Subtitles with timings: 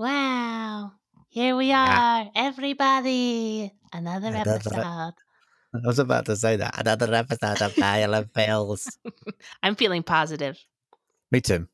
[0.00, 0.92] Wow.
[1.28, 2.24] Here we Yeah.
[2.24, 3.70] are, everybody.
[3.92, 5.12] Another Another- episode.
[5.74, 6.78] I was about to say that.
[6.80, 8.96] Another episode of Kyle and Phil's.
[9.62, 10.56] I'm feeling positive.
[11.30, 11.68] Me too.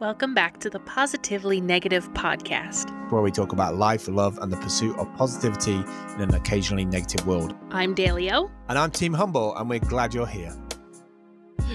[0.00, 2.90] Welcome back to the Positively Negative podcast.
[3.12, 5.76] Where we talk about life, love, and the pursuit of positivity
[6.16, 7.54] in an occasionally negative world.
[7.70, 8.50] I'm Dalio.
[8.68, 10.52] And I'm Team Humble, and we're glad you're here.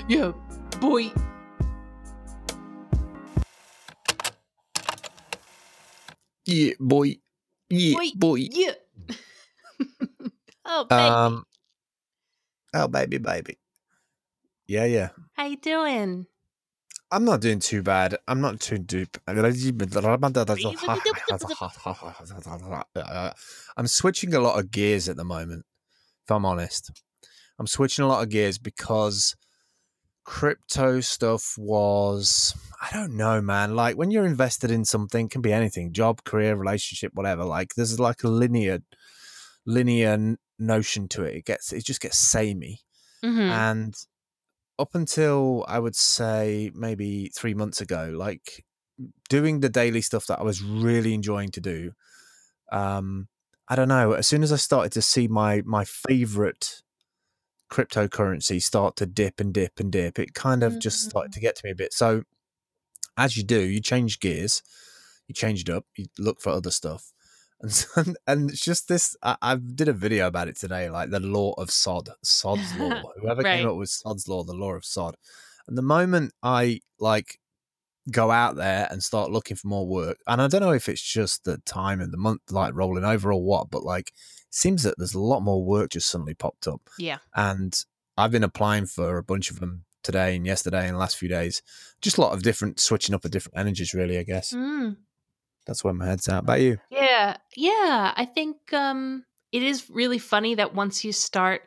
[0.09, 0.33] Yeah,
[0.81, 1.11] boy.
[6.51, 7.17] Yeah, boy.
[7.69, 8.09] Yeah, Boy.
[8.15, 8.47] boy.
[8.51, 8.73] Yeah.
[10.65, 11.01] oh, baby.
[11.01, 11.45] Um.
[12.73, 13.57] Oh, baby, baby.
[14.67, 15.09] Yeah, yeah.
[15.33, 16.27] How you doing?
[17.13, 18.17] I'm not doing too bad.
[18.27, 19.17] I'm not too dupe.
[19.27, 19.53] I'm
[23.87, 25.65] switching a lot of gears at the moment,
[26.23, 26.91] if I'm honest.
[27.59, 29.35] I'm switching a lot of gears because
[30.23, 33.75] crypto stuff was, I don't know, man.
[33.75, 37.43] Like when you're invested in something, can be anything job, career, relationship, whatever.
[37.43, 38.79] Like there's like a linear,
[39.65, 41.35] linear notion to it.
[41.35, 42.81] It gets, it just gets samey
[43.23, 43.39] Mm-hmm.
[43.39, 43.95] and
[44.79, 48.65] up until I would say maybe three months ago, like
[49.29, 51.91] doing the daily stuff that I was really enjoying to do.
[52.71, 53.27] Um,
[53.67, 54.13] I don't know.
[54.13, 56.81] As soon as I started to see my my favorite
[57.71, 61.33] cryptocurrency start to dip and dip and dip, it kind of just started mm-hmm.
[61.33, 61.93] to get to me a bit.
[61.93, 62.23] So,
[63.17, 64.61] as you do, you change gears,
[65.27, 67.11] you change it up, you look for other stuff.
[67.63, 69.15] And, so, and it's just this.
[69.21, 73.03] I, I did a video about it today, like the law of Sod, Sod's law.
[73.21, 73.57] Whoever Right.
[73.59, 75.15] came up with Sod's law, the law of Sod.
[75.67, 77.39] And the moment I like
[78.09, 81.01] go out there and start looking for more work, and I don't know if it's
[81.01, 84.11] just the time and the month like rolling over or what, but like
[84.49, 86.81] seems that there's a lot more work just suddenly popped up.
[86.97, 87.19] Yeah.
[87.35, 87.73] And
[88.17, 91.29] I've been applying for a bunch of them today and yesterday and the last few
[91.29, 91.61] days.
[92.01, 94.17] Just a lot of different switching up of different energies, really.
[94.17, 94.97] I guess Mm.
[95.65, 96.39] that's where my head's at.
[96.39, 96.79] About you?
[96.89, 98.13] Yeah, yeah.
[98.15, 101.61] I think um, it is really funny that once you start,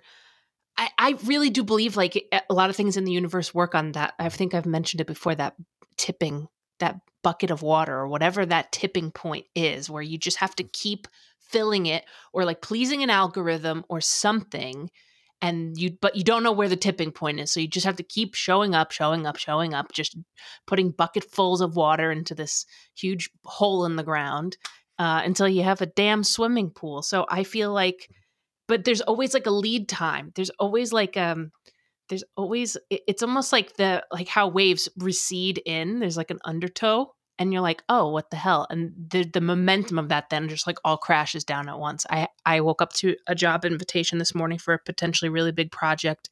[0.76, 3.92] I, I really do believe like a lot of things in the universe work on
[3.92, 4.14] that.
[4.18, 5.54] I think I've mentioned it before that
[5.96, 6.48] tipping,
[6.80, 10.64] that bucket of water or whatever that tipping point is, where you just have to
[10.64, 11.08] keep
[11.40, 14.90] filling it or like pleasing an algorithm or something.
[15.42, 17.52] And you, but you don't know where the tipping point is.
[17.52, 20.16] So you just have to keep showing up, showing up, showing up, just
[20.66, 22.64] putting bucketfuls of water into this
[22.96, 24.56] huge hole in the ground
[24.98, 27.02] uh, until you have a damn swimming pool.
[27.02, 28.08] So I feel like,
[28.68, 30.32] but there's always like a lead time.
[30.34, 31.52] There's always like um,
[32.08, 36.00] there's always it's almost like the like how waves recede in.
[36.00, 38.66] There's like an undertow, and you're like, oh, what the hell?
[38.70, 42.04] And the the momentum of that then just like all crashes down at once.
[42.10, 45.72] I I woke up to a job invitation this morning for a potentially really big
[45.72, 46.28] project.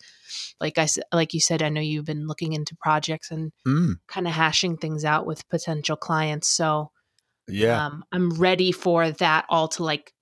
[0.60, 3.94] Like I said, like you said, I know you've been looking into projects and Mm,
[4.08, 6.48] kind of hashing things out with potential clients.
[6.48, 6.90] So
[7.48, 7.86] yeah.
[7.86, 10.12] um, I'm ready for that all to like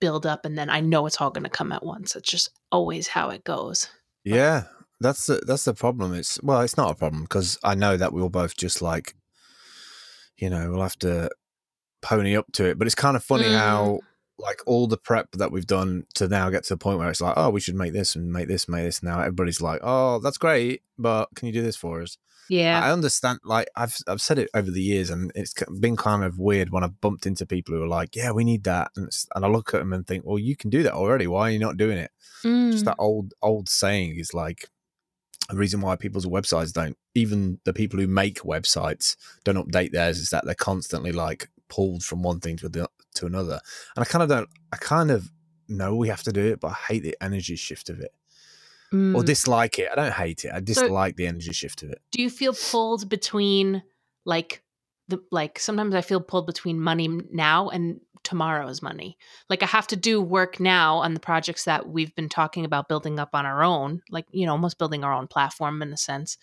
[0.00, 2.16] build up, and then I know it's all going to come at once.
[2.16, 3.88] It's just always how it goes.
[4.24, 4.64] Yeah,
[5.00, 6.14] that's the that's the problem.
[6.14, 9.14] It's well, it's not a problem because I know that we'll both just like,
[10.36, 11.30] you know, we'll have to
[12.02, 12.78] pony up to it.
[12.78, 13.58] But it's kind of funny Mm.
[13.58, 14.00] how
[14.38, 17.20] like all the prep that we've done to now get to the point where it's
[17.20, 19.02] like, oh, we should make this and make this, make this.
[19.02, 22.16] Now everybody's like, oh, that's great, but can you do this for us?
[22.48, 23.40] Yeah, I understand.
[23.44, 26.84] Like I've I've said it over the years, and it's been kind of weird when
[26.84, 29.72] I've bumped into people who are like, "Yeah, we need that," and, and I look
[29.74, 31.26] at them and think, "Well, you can do that already.
[31.26, 32.10] Why are you not doing it?"
[32.42, 32.84] Just Mm.
[32.86, 34.68] that old old saying is like
[35.48, 36.96] the reason why people's websites don't.
[37.14, 42.02] Even the people who make websites don't update theirs is that they're constantly like pulled
[42.02, 43.60] from one thing to the, to another.
[43.96, 44.48] And I kind of don't.
[44.72, 45.30] I kind of
[45.68, 48.12] know we have to do it, but I hate the energy shift of it
[48.92, 49.14] Mm.
[49.14, 49.88] or dislike it.
[49.90, 50.52] I don't hate it.
[50.52, 52.02] I dislike the energy shift of it.
[52.10, 53.82] do you feel pulled between
[54.24, 54.62] like
[55.08, 59.16] the like sometimes I feel pulled between money now and tomorrow's money.
[59.50, 62.88] Like I have to do work now on the projects that we've been talking about
[62.88, 65.96] building up on our own, like you know, almost building our own platform in a
[65.96, 66.38] sense,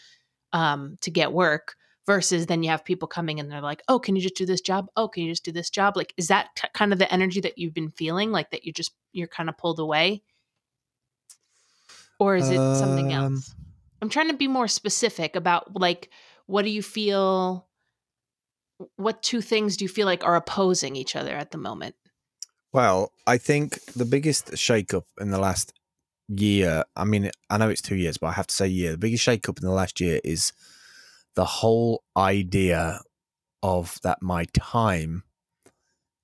[0.53, 1.75] um, to get work.
[2.07, 4.61] Versus then you have people coming and they're like, "Oh, can you just do this
[4.61, 4.87] job?
[4.97, 7.39] Oh, can you just do this job?" Like, is that t- kind of the energy
[7.41, 8.31] that you've been feeling?
[8.31, 10.23] Like that you just you're kind of pulled away,
[12.19, 13.55] or is it something Um, else?
[14.01, 16.09] I'm trying to be more specific about like
[16.45, 17.67] what do you feel
[18.95, 21.95] what two things do you feel like are opposing each other at the moment?
[22.71, 25.73] Well, I think the biggest shakeup in the last
[26.27, 28.91] year, I mean, I know it's two years, but I have to say year.
[28.91, 30.53] The biggest shakeup in the last year is
[31.35, 33.01] the whole idea
[33.63, 35.23] of that my time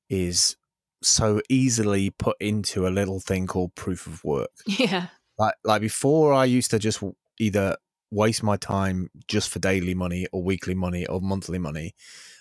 [0.10, 0.56] is
[1.04, 4.52] so easily put into a little thing called proof of work.
[4.68, 5.08] Yeah.
[5.38, 7.04] Like, like before, I used to just
[7.40, 7.76] either
[8.12, 11.94] waste my time just for daily money or weekly money or monthly money.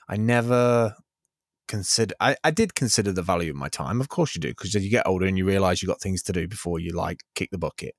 [0.09, 0.95] I never
[1.67, 4.01] consider I, I did consider the value of my time.
[4.01, 6.33] Of course you do, because you get older and you realize you've got things to
[6.33, 7.95] do before you like kick the bucket.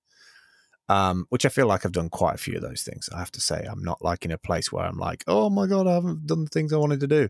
[0.88, 3.10] Um, which I feel like I've done quite a few of those things.
[3.14, 5.66] I have to say, I'm not like in a place where I'm like, oh my
[5.66, 7.30] god, I haven't done the things I wanted to do.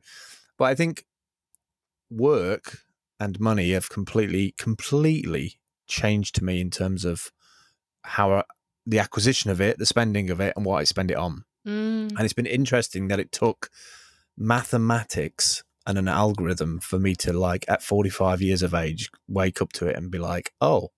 [0.57, 1.05] But I think
[2.09, 2.79] work
[3.17, 7.31] and money have completely, completely changed to me in terms of
[8.05, 8.43] how
[8.85, 11.43] the acquisition of it, the spending of it, and what I spend it on.
[11.67, 12.11] Mm.
[12.11, 13.69] And it's been interesting that it took
[14.37, 19.71] mathematics and an algorithm for me to like at 45 years of age wake up
[19.73, 20.89] to it and be like, oh,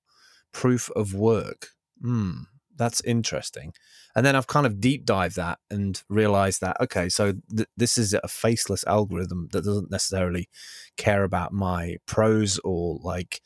[0.54, 1.69] proof of work.
[2.01, 2.44] Hmm,
[2.75, 3.74] that's interesting.
[4.15, 7.98] And then I've kind of deep dived that and realized that okay, so th- this
[7.98, 10.50] is a faceless algorithm that doesn't necessarily
[10.95, 13.42] care about my pros or like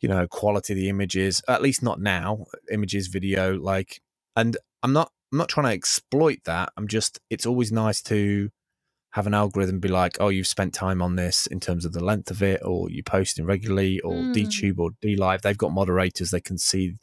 [0.00, 4.00] you know quality of the images at least not now images video like
[4.36, 8.50] and i'm not i'm not trying to exploit that i'm just it's always nice to
[9.12, 12.02] have an algorithm be like oh you've spent time on this in terms of the
[12.04, 14.34] length of it or you're posting regularly or Mm.
[14.34, 16.94] dtube or dlive they've got moderators they can see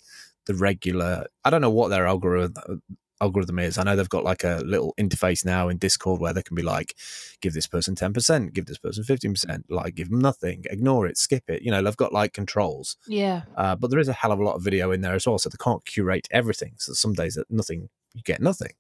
[0.46, 2.82] the regular i don't know what their algorithm
[3.20, 6.42] algorithm is i know they've got like a little interface now in discord where they
[6.44, 6.96] can be like
[7.42, 11.44] give this person 10% give this person 15% like give them nothing ignore it skip
[11.50, 13.42] it you know they've got like controls Yeah.
[13.56, 15.38] uh, but there is a hell of a lot of video in there as well
[15.40, 18.74] so they can't curate everything so some days that nothing you get nothing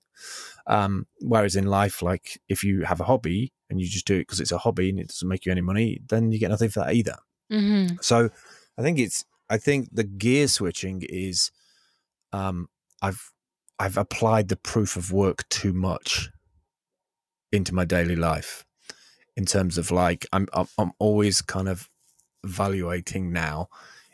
[0.67, 4.19] um, whereas in life like if you have a hobby and you just do it
[4.19, 6.69] because it's a hobby and it doesn't make you any money then you get nothing
[6.69, 7.15] for that either
[7.51, 7.95] Mm-hmm.
[8.01, 8.29] so
[8.77, 11.49] I think it's I think the gear switching is
[12.33, 12.67] um
[13.01, 13.31] I've
[13.79, 16.29] I've applied the proof of work too much
[17.51, 18.65] into my daily life
[19.35, 21.89] in terms of like I'm I'm, I'm always kind of
[22.43, 23.67] evaluating now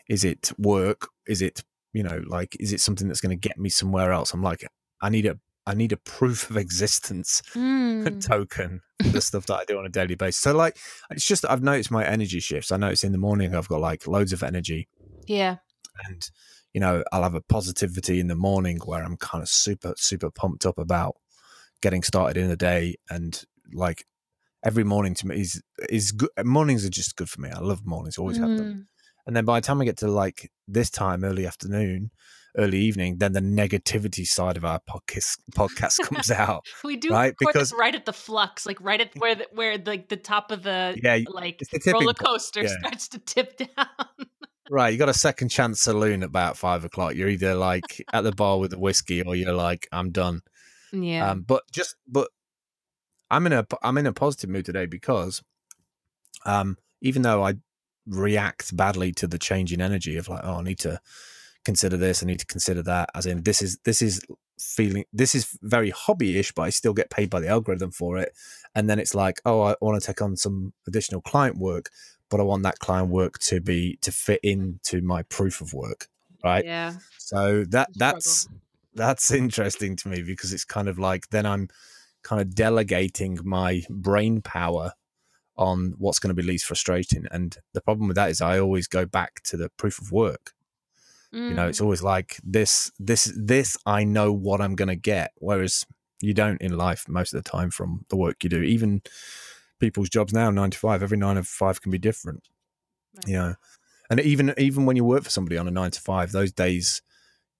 [0.08, 3.58] is it work is it you know like is it something that's going to get
[3.58, 4.66] me somewhere else I'm like
[5.00, 8.20] I need a I need a proof of existence Mm.
[8.20, 10.40] token the stuff that I do on a daily basis.
[10.42, 10.76] So like
[11.10, 12.70] it's just I've noticed my energy shifts.
[12.70, 14.88] I notice in the morning I've got like loads of energy
[15.26, 15.56] Yeah.
[16.06, 16.28] And
[16.72, 20.30] you know, I'll have a positivity in the morning where I'm kind of super, super
[20.30, 21.14] pumped up about
[21.82, 24.04] getting started in the day and like
[24.64, 27.50] every morning to me is is good mornings are just good for me.
[27.50, 28.74] I love mornings, always have them.
[28.74, 28.84] Mm.
[29.26, 32.10] And then by the time I get to like this time, early afternoon,
[32.58, 36.66] early evening, then the negativity side of our podcast podcast comes out.
[36.82, 40.08] We do Right, because- right at the flux, like right at where the, where like
[40.08, 42.68] the top of the Yeah, like the roller coaster yeah.
[42.80, 43.86] starts to tip down.
[44.70, 47.14] Right, you got a second chance saloon about five o'clock.
[47.14, 50.40] You're either like at the bar with the whiskey, or you're like, I'm done.
[50.92, 51.30] yeah.
[51.30, 52.28] Um, but just but
[53.30, 55.42] I'm in a I'm in a positive mood today because
[56.46, 57.54] um, even though I
[58.06, 61.00] react badly to the change in energy of like, oh, I need to
[61.64, 64.22] consider this, I need to consider that, as in this is this is
[64.58, 68.32] feeling this is very hobby-ish, but I still get paid by the algorithm for it.
[68.74, 71.90] And then it's like, oh, I want to take on some additional client work,
[72.34, 76.08] but I want that client work to be to fit into my proof of work,
[76.42, 76.64] right?
[76.64, 76.94] yeah.
[77.16, 78.48] So that that's
[78.92, 81.68] that's interesting to me because it's kind of like then I'm
[82.24, 84.94] kind of delegating my brain power
[85.56, 87.24] on what's going to be least frustrating.
[87.30, 90.54] And the problem with that is I always go back to the proof of work.
[91.30, 91.68] You know, Mm.
[91.68, 93.76] it's always like this, this, this.
[93.86, 95.86] I know what I'm going to get, whereas
[96.20, 98.60] you don't in life most of the time from the work you do.
[98.62, 99.02] Even
[99.80, 102.48] people's jobs now, nine to five, every nine to five can be different.
[103.16, 103.28] Right.
[103.28, 103.54] You know,
[104.10, 107.02] and even even when you work for somebody on a nine to five, those days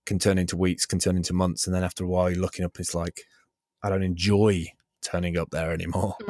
[0.07, 2.65] can turn into weeks, can turn into months, and then after a while, you're looking
[2.65, 2.79] up.
[2.79, 3.23] It's like
[3.83, 4.67] I don't enjoy
[5.03, 6.17] turning up there anymore.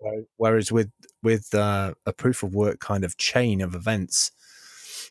[0.00, 0.24] right.
[0.36, 0.90] Whereas with
[1.22, 4.30] with uh, a proof of work kind of chain of events,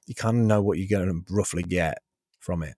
[0.05, 2.00] you kind of know what you're going to roughly get
[2.39, 2.75] from it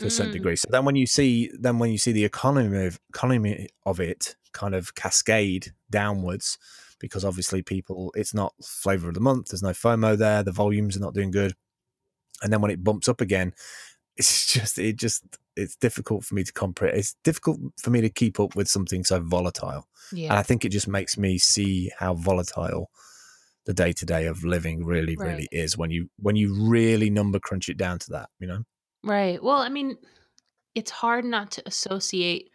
[0.00, 0.34] to a certain Mm.
[0.34, 0.56] degree.
[0.56, 4.36] So then when you see then when you see the economy of economy of it
[4.52, 6.58] kind of cascade downwards,
[6.98, 9.48] because obviously people it's not flavor of the month.
[9.48, 10.42] There's no FOMO there.
[10.42, 11.54] The volumes are not doing good,
[12.42, 13.54] and then when it bumps up again,
[14.16, 15.22] it's just it just
[15.56, 16.98] it's difficult for me to comprehend.
[16.98, 19.86] It's difficult for me to keep up with something so volatile.
[20.12, 20.30] Yeah.
[20.30, 20.38] And.
[20.38, 22.90] I think it just makes me see how volatile
[23.66, 25.28] the day to day of living really, Right.
[25.32, 28.64] really is when you when you really number crunch it down to that, you know?
[29.02, 29.42] Right.
[29.42, 29.96] Well, I mean,
[30.74, 32.50] it's hard not to associate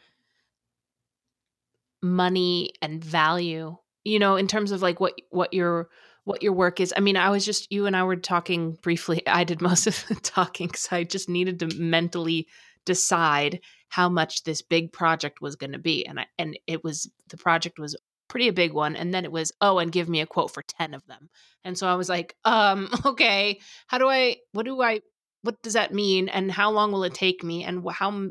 [2.01, 5.89] money and value, you know, in terms of like what what your
[6.23, 6.93] what your work is.
[6.95, 9.21] I mean, I was just you and I were talking briefly.
[9.27, 12.47] I did most of the talking cuz I just needed to mentally
[12.85, 17.09] decide how much this big project was going to be and I and it was
[17.29, 17.95] the project was
[18.27, 20.63] pretty a big one and then it was oh and give me a quote for
[20.63, 21.29] 10 of them.
[21.63, 25.01] And so I was like, um okay, how do I what do I
[25.45, 28.29] what does that mean and how long will it take me and how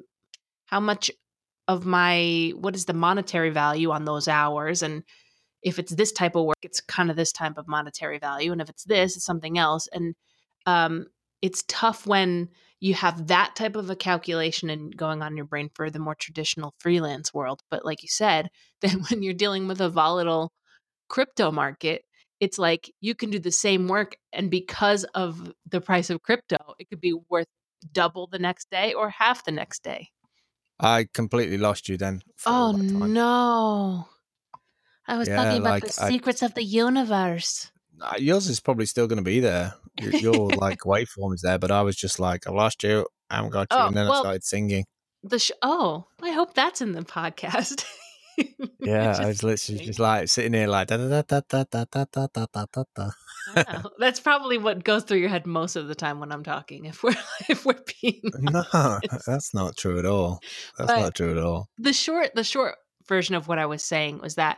[0.66, 1.10] how much
[1.68, 5.04] of my what is the monetary value on those hours and
[5.62, 8.60] if it's this type of work it's kind of this type of monetary value and
[8.60, 10.14] if it's this it's something else and
[10.66, 11.06] um,
[11.40, 12.48] it's tough when
[12.80, 15.98] you have that type of a calculation and going on in your brain for the
[15.98, 20.52] more traditional freelance world but like you said then when you're dealing with a volatile
[21.08, 22.04] crypto market
[22.40, 26.56] it's like you can do the same work and because of the price of crypto
[26.78, 27.46] it could be worth
[27.92, 30.08] double the next day or half the next day
[30.80, 32.22] I completely lost you then.
[32.46, 34.08] oh no
[35.06, 37.70] i was Yeah, talking about like, the I- secrets of the universe
[38.18, 39.74] Yours is probably still going to be there.
[40.00, 43.06] Your, your like waveform is there, but I was just like, I lost you.
[43.30, 44.84] I haven't got you, Oh, and then well- I started singing.
[45.22, 47.84] the sh- oh i hope that's in the podcast
[48.80, 52.04] Yeah, I was literally just like sitting here, like da da da da da da
[52.10, 53.10] da da da da da.
[53.56, 53.90] Wow.
[53.98, 57.02] that's probably what goes through your head most of the time when i'm talking if
[57.02, 57.14] we're
[57.50, 58.64] if we're being No,
[59.26, 60.40] that's not true at all.
[60.78, 61.68] That's But- not true at all.
[61.78, 62.76] the short the short
[63.06, 64.56] version of what I was saying was that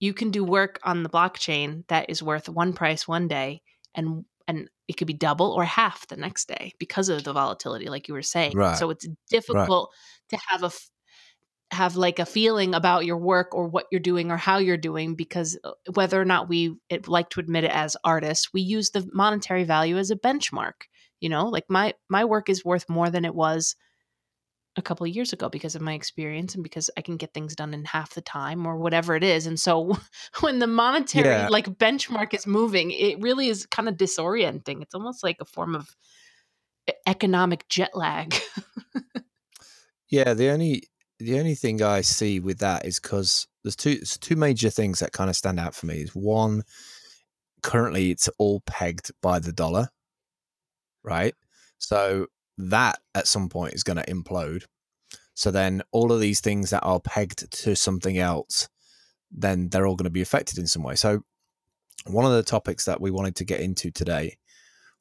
[0.00, 3.62] you can do work on the blockchain that is worth one price one day
[3.94, 7.88] and and it could be double or half the next day because of the volatility
[7.88, 8.76] like you were saying Right.
[8.76, 9.90] so it's difficult
[10.28, 10.70] to have a
[11.72, 15.14] have like a feeling about your work or what you're doing or how you're doing
[15.14, 16.74] because uh, whether or not we
[17.06, 20.82] like to admit it as artists we use the monetary value as a benchmark
[21.20, 23.76] you know like my my work is worth more than it was
[24.76, 27.56] a couple of years ago because of my experience and because I can get things
[27.56, 29.46] done in half the time or whatever it is.
[29.46, 29.96] And so
[30.40, 31.48] when the monetary Yeah.
[31.48, 34.80] like benchmark is moving, it really is kind of disorienting.
[34.80, 35.94] It's almost like a form of
[36.88, 38.34] e- economic jet lag.
[40.08, 40.89] Yeah, the only
[41.20, 45.00] the only thing I see with that is because there's two there's two major things
[45.00, 46.02] that kind of stand out for me.
[46.02, 46.62] Is one,
[47.62, 49.88] currently it's all pegged by the dollar,
[51.04, 51.34] right?
[51.78, 52.26] So
[52.58, 54.64] that at some point is going to implode.
[55.34, 58.68] So then all of these things that are pegged to something else,
[59.30, 60.96] then they're all going to be affected in some way.
[60.96, 61.22] So
[62.06, 64.36] one of the topics that we wanted to get into today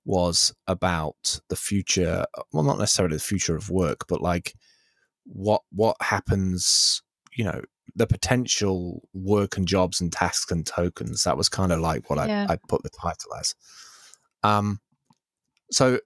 [0.05, 4.53] was about the future well not necessarily the future of work but like
[5.31, 7.01] what what happens
[7.35, 7.61] you know
[7.95, 12.17] the potential work and jobs and tasks and tokens that was kind of like what
[12.27, 12.47] Yeah.
[12.49, 13.55] I, I put the title as
[14.43, 14.79] um
[15.71, 15.99] so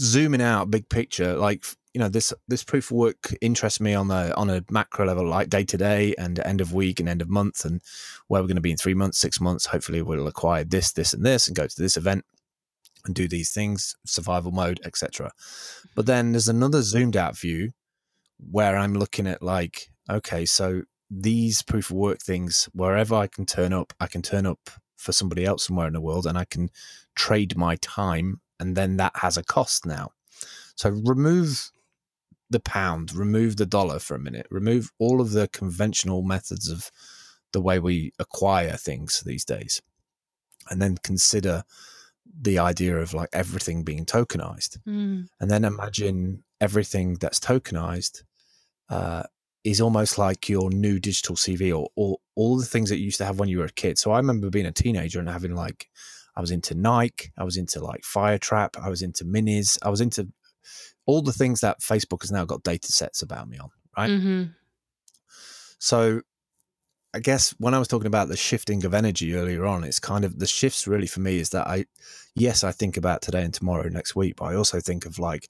[0.00, 4.08] zooming out big picture like you know this this proof of work interests me on
[4.08, 7.22] the on a macro level like day to day and end of week and end
[7.22, 7.80] of month and
[8.28, 11.12] where we're going to be in three months six months hopefully we'll acquire this this
[11.12, 12.24] and this and go to this event
[13.04, 15.30] and do these things survival mode etc
[15.94, 17.72] but then there's another zoomed out view
[18.50, 23.44] where i'm looking at like okay so these proof of work things wherever i can
[23.46, 26.44] turn up i can turn up for somebody else somewhere in the world and i
[26.44, 26.68] can
[27.14, 30.08] trade my time and then that has a cost now
[30.76, 31.70] so remove
[32.50, 36.90] the pound remove the dollar for a minute remove all of the conventional methods of
[37.52, 39.80] the way we acquire things these days
[40.70, 41.64] and then consider
[42.40, 45.26] the idea of like everything being tokenized Mm.
[45.40, 48.22] and then imagine everything that's tokenized
[48.88, 49.22] uh,
[49.64, 53.18] is almost like your new digital CV or, or all the things that you used
[53.18, 53.98] to have when you were a kid.
[53.98, 55.88] So I remember being a teenager and having like,
[56.36, 60.00] I was into Nike, I was into like Firetrap, I was into Minis, I was
[60.00, 60.28] into
[61.06, 64.10] all the things that Facebook has now got data sets about me on, right?
[64.10, 64.44] hmm
[65.78, 66.22] So
[67.14, 70.24] I guess when I was talking about the shifting of energy earlier on, it's kind
[70.24, 71.86] of the shifts really for me is that I,
[72.36, 75.48] yes, I think about today and tomorrow next week, but I also think of like,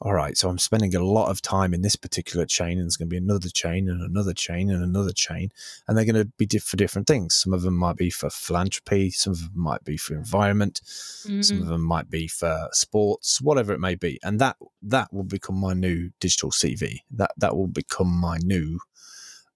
[0.00, 2.96] all right, so I'm spending a lot of time in this particular chain, and there's
[2.96, 5.50] going to be another chain and another chain and another chain,
[5.88, 7.34] and they're going to be diff- for different things.
[7.34, 11.40] Some of them might be for philanthropy, some of them might be for environment, some
[11.40, 11.62] Mm.
[11.62, 15.56] of them might be for sports, whatever it may be, and that that will become
[15.56, 17.00] my new digital CV.
[17.10, 18.78] That that will become my new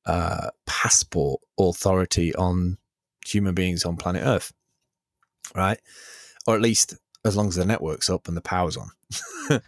[0.06, 2.78] uh, passport authority on
[3.24, 4.52] human beings on planet Earth,
[5.54, 5.78] right?
[6.48, 8.90] Or at least as long as the network's up and the power's on.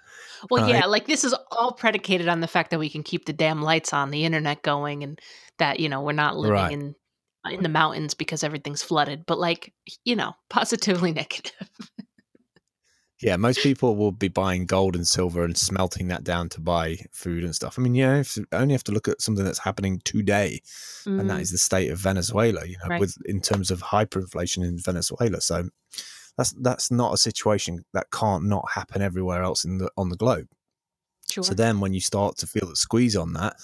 [0.51, 0.75] Well, Right.
[0.77, 3.63] yeah, like this is all predicated on the fact that we can keep the damn
[3.63, 5.21] lights on, the internet going, and
[5.59, 6.73] that you know we're not living Right.
[6.73, 6.95] in
[7.51, 9.25] in the mountains because everything's flooded.
[9.27, 9.73] But like
[10.05, 11.69] you know, positively negative.
[13.23, 16.99] Yeah, most people will be buying gold and silver and smelting that down to buy
[17.13, 17.79] food and stuff.
[17.79, 20.61] I mean, you know, if, only have to look at something that's happening today,
[21.07, 21.51] and that Mm.
[21.53, 22.67] the state of Venezuela.
[22.67, 23.01] You know, Right.
[23.01, 25.41] with in terms of hyperinflation in Venezuela.
[25.41, 25.69] So
[26.37, 30.17] that's that's not a situation that can't not happen everywhere else in the on the
[30.17, 30.49] globe.
[31.31, 31.45] sure.
[31.45, 33.57] So then, when you start to feel the squeeze on that,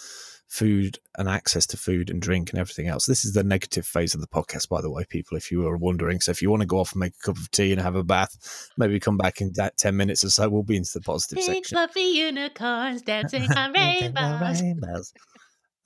[0.50, 3.07] food and access to food and drink and everything else.
[3.07, 5.77] This is the negative phase of the podcast, by the way, people, if you were
[5.77, 6.21] wondering.
[6.21, 7.95] So if you want to go off and make a cup of tea and have
[7.95, 10.49] a bath, maybe come back in that 10 minutes or so.
[10.49, 11.77] We'll be into the positive Big section.
[11.77, 14.61] fluffy unicorns dancing on rainbows.
[14.61, 15.12] Rainbows.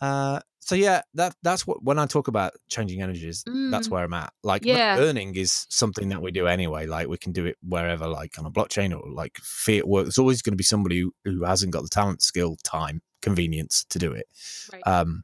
[0.00, 4.04] Uh, so yeah, that that's what when I talk about changing energies, that's Mm, where
[4.04, 4.32] I'm at.
[4.42, 4.96] Like Yeah.
[4.98, 6.86] earning is something that we do anyway.
[6.86, 10.04] Like we can do it wherever, like on a blockchain or like fiat work.
[10.06, 13.84] There's always going to be somebody who, who hasn't got the talent, skill, time, convenience
[13.90, 14.26] to do it.
[14.72, 14.82] Right.
[14.86, 15.22] Um,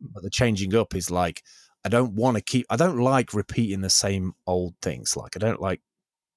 [0.00, 1.42] but the changing up is like
[1.84, 2.64] I don't want to keep.
[2.70, 5.14] I don't like repeating the same old things.
[5.16, 5.82] Like I don't like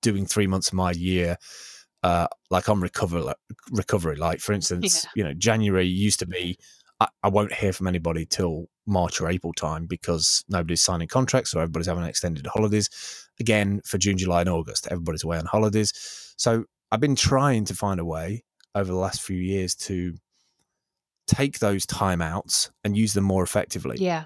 [0.02, 1.38] doing three months of my year.
[2.04, 3.34] Uh, like on recover
[3.72, 4.18] recovery.
[4.18, 5.10] Like for instance, Yeah.
[5.16, 6.58] you know, January used to be.
[7.00, 11.54] I, I won't hear from anybody till March or April time because nobody's signing contracts
[11.54, 12.90] or everybody's having extended holidays.
[13.40, 15.94] Again, for June, July, and August, everybody's away on holidays.
[16.38, 20.16] So I've been trying to find a way over the last few years to
[21.28, 23.98] take those timeouts and use them more effectively.
[24.00, 24.26] yeah.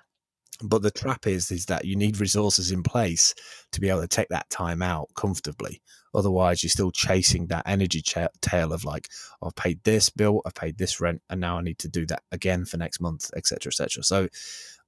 [0.63, 3.33] But the trap is is that you need resources in place
[3.71, 5.81] to be able to take that time out comfortably.
[6.13, 9.07] Otherwise, you're still chasing that energy cha- tail of like,
[9.41, 12.05] "Oh, I've paid this bill, I've paid this rent, and now I need to do
[12.07, 14.03] that again for next month, etc., etc.
[14.03, 14.27] So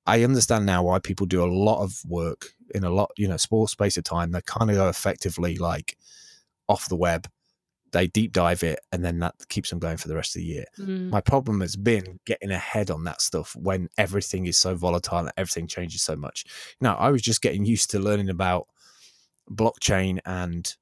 [0.05, 3.37] I understand now why people do a lot of work in a lot, you know,
[3.37, 4.31] small space of time.
[4.31, 5.97] They kind of go effectively like
[6.67, 7.29] off the web.
[7.91, 10.47] They deep dive it, and then that keeps them going for the rest of the
[10.47, 14.73] year Mm, my problem has been getting ahead on that stuff when everything is so
[14.75, 16.43] volatile and everything changes so much.
[16.81, 18.67] Now, I was just getting used to learning about
[19.49, 20.75] blockchain and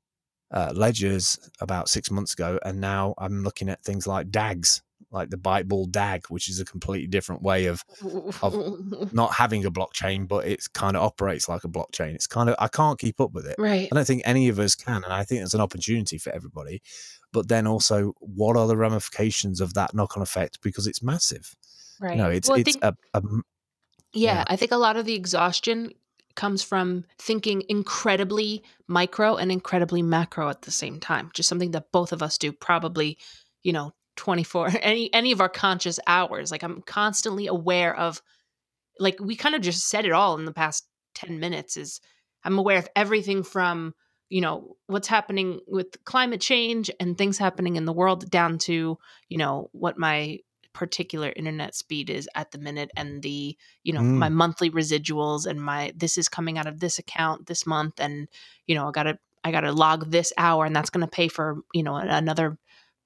[0.51, 4.81] uh, ledgers about six months ago, and now I'm looking at things like DAGs,
[5.11, 7.83] like the Byteball DAG, which is a completely different way of
[8.41, 8.53] of
[9.13, 12.13] not having a blockchain, but it kind of operates like a blockchain.
[12.15, 13.55] It's kind of I can't keep up with it.
[13.57, 13.87] right.
[13.91, 16.81] I don't think any of us can, and I think it's an opportunity for everybody.
[17.33, 20.59] But then also, what are the ramifications of that knock-on effect?
[20.61, 21.55] Because it's massive.
[22.01, 22.11] Right.
[22.17, 23.21] You know, it's Well, it's think- a, a
[24.13, 24.43] Yeah, Yeah.
[24.47, 25.91] I think a lot of the exhaustion
[26.35, 31.29] comes from thinking incredibly micro and incredibly macro at the same time.
[31.33, 33.17] Just something that both of us do probably,
[33.63, 36.51] you know, 24 any any of our conscious hours.
[36.51, 38.21] Like I'm constantly aware of
[38.99, 40.85] like we kind of just said it all in the past
[41.15, 41.99] 10 minutes is
[42.43, 43.93] I'm aware of everything from,
[44.29, 48.97] you know, what's happening with climate change and things happening in the world down to,
[49.29, 50.39] you know, what my
[50.73, 54.17] particular internet speed is at the minute and the you know Mm.
[54.17, 58.27] my monthly residuals and my this is coming out of this account this month and
[58.67, 61.83] you know i gotta i gotta log this hour and that's gonna pay for you
[61.83, 62.57] know another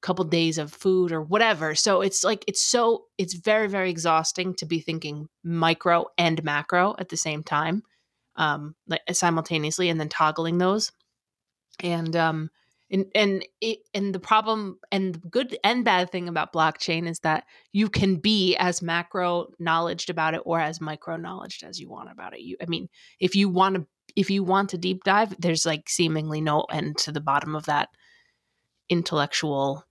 [0.02, 4.54] couple days of food or whatever so it's like it's so it's very very exhausting
[4.54, 7.82] to be thinking micro and macro at the same time
[8.36, 10.92] um like simultaneously and then toggling those
[11.80, 12.50] and um
[12.96, 17.20] and and it and the problem and the good and bad thing about blockchain is
[17.20, 21.90] that you can be as macro knowledged about it or as micro knowledged as you
[21.90, 22.40] want about it.
[22.40, 22.88] You i mean
[23.20, 26.98] if you want to if you want to deep dive there's like seemingly no end
[27.00, 27.90] to the bottom of that
[28.90, 29.84] intellectual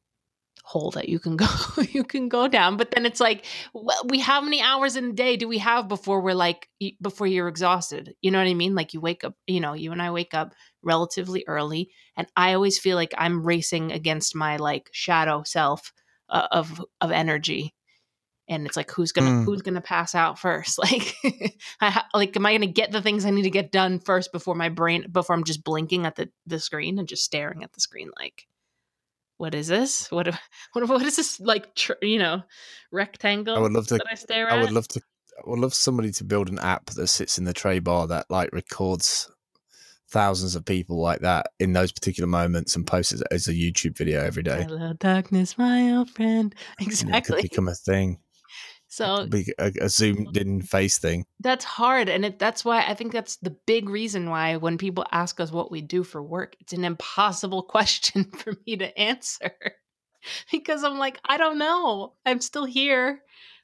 [0.64, 1.46] hole that you can go
[1.90, 2.78] you can go down.
[2.78, 5.88] But then it's like well, we how many hours in a day do we have
[5.88, 6.68] before we're like
[7.02, 8.14] before you're exhausted?
[8.22, 8.74] You know what i mean?
[8.74, 12.52] Like you wake up you know you and i wake up relatively early and i
[12.54, 15.92] always feel like i'm racing against my like shadow self
[16.28, 17.74] uh, of of energy
[18.48, 19.44] and it's like who's gonna Mm.
[19.44, 21.14] who's gonna pass out first like
[21.80, 24.32] I, ha- like am i gonna get the things i need to get done first
[24.32, 27.72] before my brain before i'm just blinking at the the screen and just staring at
[27.72, 28.46] the screen like
[29.38, 30.26] what is this what
[30.72, 32.42] what, what is this like tr- you know
[32.92, 33.94] rectangle I would love to.
[33.94, 35.00] that i stare I at would love to.
[35.36, 38.26] I would love somebody to build an app that sits in the tray bar that
[38.30, 39.28] like records
[40.14, 43.98] thousands of people like that in those particular moments and posts it as a YouTube
[43.98, 44.62] video every day.
[44.62, 46.54] Hello, darkness, my old friend.
[46.80, 47.42] Exactly.
[47.42, 48.18] could become a thing.
[48.86, 51.26] So Be a, a zoomed in face thing.
[51.40, 55.04] that's hard, and it, that's why I think that's the big reason why when people
[55.10, 59.50] ask us what we do for work, it's an impossible question for me to answer
[60.52, 62.12] because I'm like, I don't know.
[62.24, 63.20] I'm still here.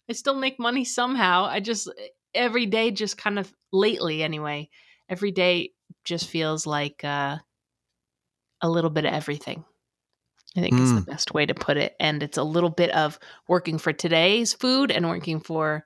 [0.09, 1.45] I still make money somehow.
[1.45, 4.69] I just eh, every day, just kind of lately, anyway.
[5.09, 7.39] Every day just feels like uh,
[8.61, 9.65] a little bit of everything.
[10.57, 11.95] I think is the best way to put it.
[12.01, 15.85] And it's a little bit of working for today's food and working for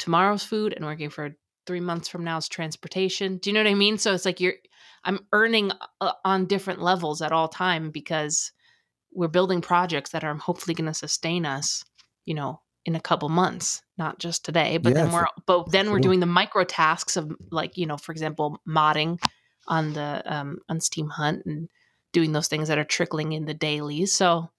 [0.00, 3.38] tomorrow's food and working for three months from now's transportation.
[3.38, 3.96] Do you know what I mean?
[3.96, 4.54] So it's like you're,
[5.04, 5.70] I'm earning
[6.00, 8.50] uh, on different levels at all time because
[9.14, 11.84] we're building projects that are hopefully going to sustain us,
[12.24, 14.78] you know, in a couple months, not just today.
[14.78, 18.12] But then we're, but then we're doing the micro tasks of like, you know, for
[18.12, 19.18] example, modding
[19.66, 21.68] on the um, on Steemhunt and
[22.12, 24.12] doing those things that are trickling in the dailies.
[24.12, 24.50] So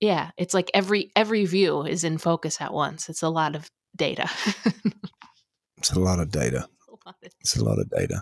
[0.00, 3.08] Yeah, it's like every every view is in focus at once.
[3.08, 4.30] It's a lot of data.
[5.78, 6.68] It's a lot of data.
[7.40, 8.20] It's a lot of data.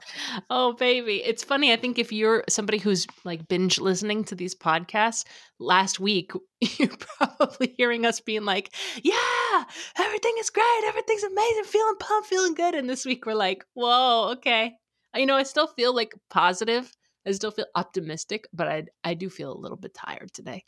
[0.50, 1.22] Oh, baby.
[1.24, 1.72] It's funny.
[1.72, 5.24] I think if you're somebody who's like binge listening to these podcasts,
[5.58, 9.64] last week, you're probably hearing us being like, yeah,
[9.98, 10.84] everything is great.
[10.86, 11.64] Everything's amazing.
[11.64, 12.74] Feeling pumped, feeling good.
[12.74, 14.74] And this week, we're like, whoa, okay.
[15.14, 16.92] You know, I still feel like positive.
[17.26, 20.64] I still feel optimistic, but I, I do feel a little bit tired today.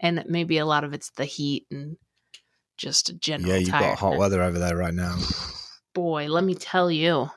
[0.00, 1.96] And maybe a lot of it's the heat and
[2.78, 5.16] just a general Yeah, you've got hot weather over there right now.
[5.94, 7.28] Boy, let me tell you,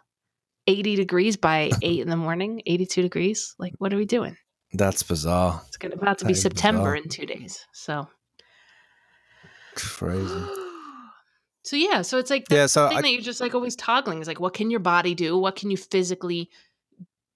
[0.68, 3.56] 80 degrees by 8 in the morning, 82 degrees.
[3.60, 4.36] Like, what are we doing?
[4.74, 5.62] That's bizarre.
[5.68, 6.96] It's gonna, about to That be September bizarre.
[6.96, 7.66] in two days.
[7.74, 8.08] So,
[9.76, 10.46] Crazy.
[11.64, 13.76] so yeah, so it's like the Yeah, so thing I, that you're just like always
[13.76, 15.38] toggling is like, what can your body do?
[15.38, 16.50] What can you physically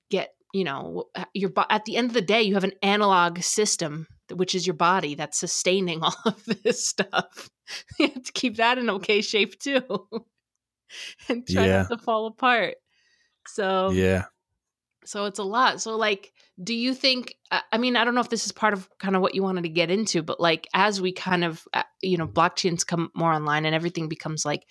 [0.10, 0.34] get?
[0.54, 4.56] You know, your at the end of the day, you have an analog system, which
[4.56, 7.50] is your body that's sustaining all of this stuff.
[8.00, 10.08] you have to keep that in okay shape too,
[11.30, 11.86] and try Yeah.
[11.88, 12.76] not to fall apart.
[13.54, 14.26] So yeah.
[15.06, 15.82] So it's a lot.
[15.82, 16.34] So like
[16.64, 19.22] do you think I mean I don't know if this is part of kind of
[19.22, 22.28] what you wanted to get into but like as we kind of uh, you know
[22.28, 24.66] blockchains come more online and everything becomes like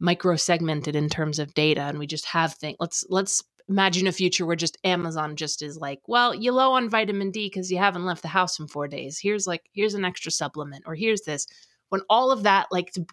[0.00, 4.12] micro segmented in terms of data and we just have things let's let's imagine a
[4.12, 7.78] future where just Amazon just is like well you're low on vitamin D cuz you
[7.78, 11.22] haven't left the house in 4 days here's like here's an extra supplement or here's
[11.22, 11.46] this
[11.90, 13.06] when all of that like to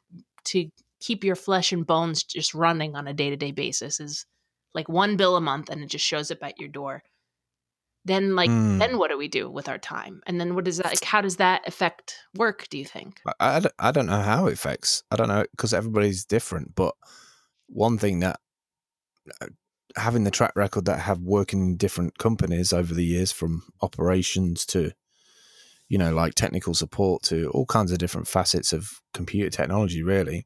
[0.46, 4.26] to keep your flesh and bones just running on a day-to-day basis is
[4.76, 7.02] like one bill a month and it just shows up at your door
[8.08, 8.78] then like Mm.
[8.78, 11.22] then what do we do with our time and then what does that like how
[11.22, 14.54] does that affect work do you think I, I, don't- I don't know how it
[14.54, 15.02] affects.
[15.10, 16.76] I don't know because everybody's different.
[16.76, 16.94] But
[17.68, 18.40] one thing that
[19.42, 19.48] uh,
[19.96, 23.64] having the track record that I have working in different companies over the years, from
[23.82, 24.92] operations to
[25.90, 30.46] you know like technical support to all kinds of different facets of computer technology, really.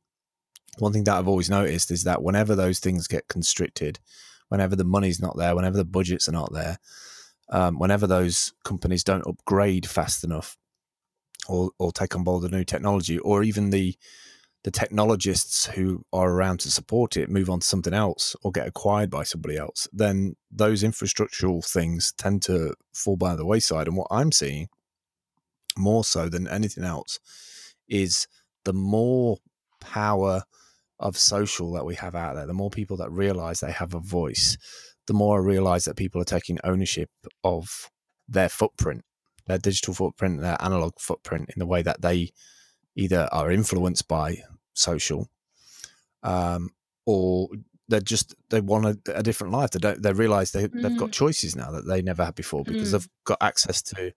[0.77, 3.99] One thing that I've always noticed is that whenever those things get constricted,
[4.49, 6.77] whenever the money's not there, whenever the budgets are not there,
[7.49, 10.57] um, whenever those companies don't upgrade fast enough,
[11.47, 13.95] or or take on board the new technology, or even the
[14.63, 18.67] the technologists who are around to support it move on to something else or get
[18.67, 23.87] acquired by somebody else, then those infrastructural things tend to fall by the wayside.
[23.87, 24.67] And what I'm seeing
[25.77, 27.19] more so than anything else
[27.87, 28.27] is
[28.65, 29.37] the more
[29.79, 30.43] power
[30.99, 33.99] of social that we have out there, the more people that realize they have a
[33.99, 34.57] voice,
[35.07, 37.09] the more I realize that people are taking ownership
[37.43, 37.89] of
[38.27, 39.03] their footprint,
[39.47, 42.31] their digital footprint, their analog footprint in the way that they
[42.95, 45.29] either are influenced by social
[46.23, 46.69] um,
[47.05, 47.49] or
[47.87, 51.11] they're just they want a, a different life they don't they realize they, they've got
[51.11, 52.91] choices now that they never had before because Mm.
[52.91, 54.11] they've got access to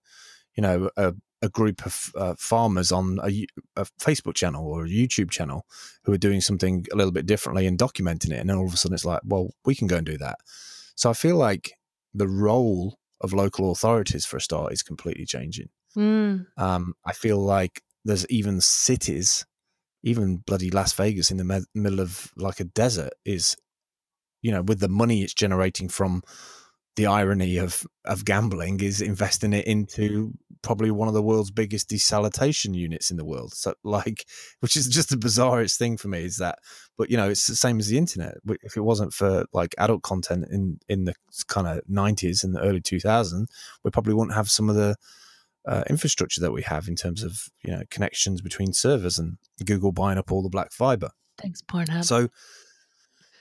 [0.55, 4.89] you know a, a group of uh, farmers on a, a facebook channel or a
[4.89, 5.65] youtube channel
[6.03, 8.73] who are doing something a little bit differently and documenting it and then all of
[8.73, 10.39] a sudden it's like well we can go and do that
[10.95, 11.73] so i feel like
[12.13, 16.45] the role of local authorities for a start is completely changing mm.
[16.57, 19.45] um, I feel like there's even cities,
[20.03, 23.55] even bloody Las Vegas in the me- middle of like a desert is,
[24.41, 26.23] you know, with the money it's generating from
[26.95, 31.89] the irony of of gambling is investing it into probably one of the world's biggest
[31.89, 33.53] desalination units in the world.
[33.53, 34.25] So like,
[34.61, 36.59] which is just the bizarrest thing for me is that,
[36.97, 38.35] but you know, it's the same as the internet.
[38.63, 41.13] If it wasn't for like adult content in in the
[41.47, 43.45] kind of 90s and the early 2000s,
[43.83, 44.95] we probably wouldn't have some of the
[45.67, 49.91] uh, infrastructure that we have in terms of you know connections between servers and Google
[49.91, 51.11] buying up all the black fiber.
[51.37, 52.29] thanks pornhub So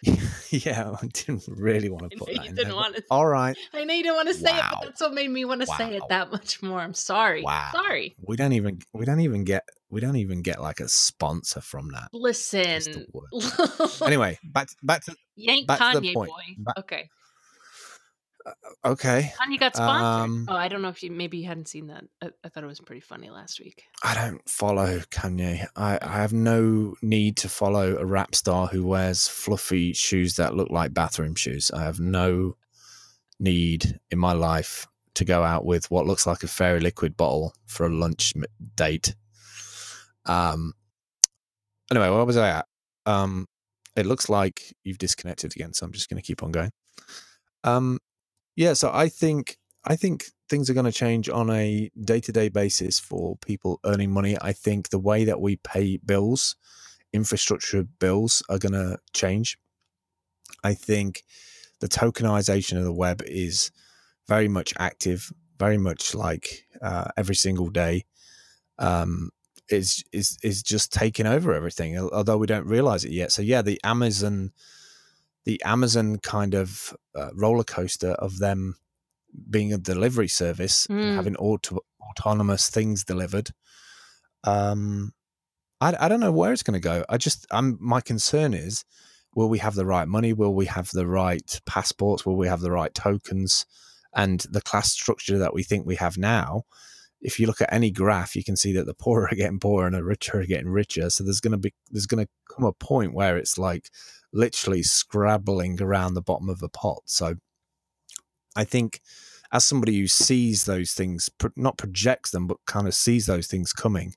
[0.51, 2.77] yeah, I didn't really want to put you that in didn't there.
[2.77, 5.15] want to All right, I know you didn't want to say it, but that's what
[5.15, 6.81] made me want to say it that much more.
[6.81, 7.43] I'm sorry.
[7.43, 7.69] Wow.
[7.73, 8.17] Sorry.
[8.27, 11.91] we don't even we don't even get we don't even get like a sponsor from
[11.93, 12.09] that.
[12.13, 13.07] Listen.
[14.05, 16.31] Anyway, back to, back to you ain't back Kanye point.
[16.31, 16.43] boy.
[16.59, 17.09] Ba- okay.
[18.85, 19.33] Okay.
[19.41, 20.05] Kanye got sponsored.
[20.05, 22.05] Um, oh, I don't know if you maybe you hadn't seen that.
[22.21, 23.85] I, I thought it was pretty funny last week.
[24.03, 25.67] I don't follow Kanye.
[25.77, 30.55] I, I have no need to follow a rap star who wears fluffy shoes that
[30.55, 31.71] look like bathroom shoes.
[31.71, 32.57] I have no
[33.39, 37.55] need in my life to go out with what looks like a fairy liquid bottle
[37.67, 38.35] for a lunch
[38.77, 39.15] date.
[40.27, 40.75] Um.
[41.91, 42.67] Anyway, where was I at?
[43.07, 43.47] Um.
[43.95, 46.71] It looks like you've disconnected again, so I'm just going to keep on going.
[47.65, 47.99] Um.
[48.57, 48.75] Yeah.
[48.75, 52.49] So I think I think things are going to change on a day to day
[52.49, 54.37] basis for people earning money.
[54.41, 56.57] I think the way that we pay bills,
[57.13, 59.59] infrastructure bills, are going to change.
[60.65, 61.25] I think
[61.81, 63.71] the tokenization of the web is
[64.29, 68.05] very much active, very much like uh, every single day.
[68.79, 69.31] um,
[69.71, 73.33] is is is just taking over everything, although we don't realize it yet.
[73.33, 74.53] So yeah, the Amazon,
[75.45, 78.77] the Amazon kind of uh, roller coaster of them
[79.51, 81.01] being a delivery service mm.
[81.01, 83.51] and having auto, autonomous things delivered.
[84.45, 85.13] Um,
[85.81, 87.05] I I don't know where it's going to go.
[87.09, 88.85] I just I'm my concern is.
[89.35, 90.35] Will we have the right money?
[90.35, 92.27] Will we have the right passports?
[92.27, 93.65] Will we have the right tokens?
[94.15, 96.65] And the class structure that we think we have now,
[97.23, 99.87] if you look at any graph, you can see that the poor are getting poorer
[99.87, 101.09] and the richer are getting richer.
[101.09, 103.89] So there's going to be there's going to come a point where it's like
[104.33, 107.03] literally scrabbling around the bottom of a pot.
[107.07, 107.37] So
[108.57, 109.01] I think
[109.53, 113.73] as somebody who sees those things, not projects them, but kind of sees those things
[113.73, 114.15] coming,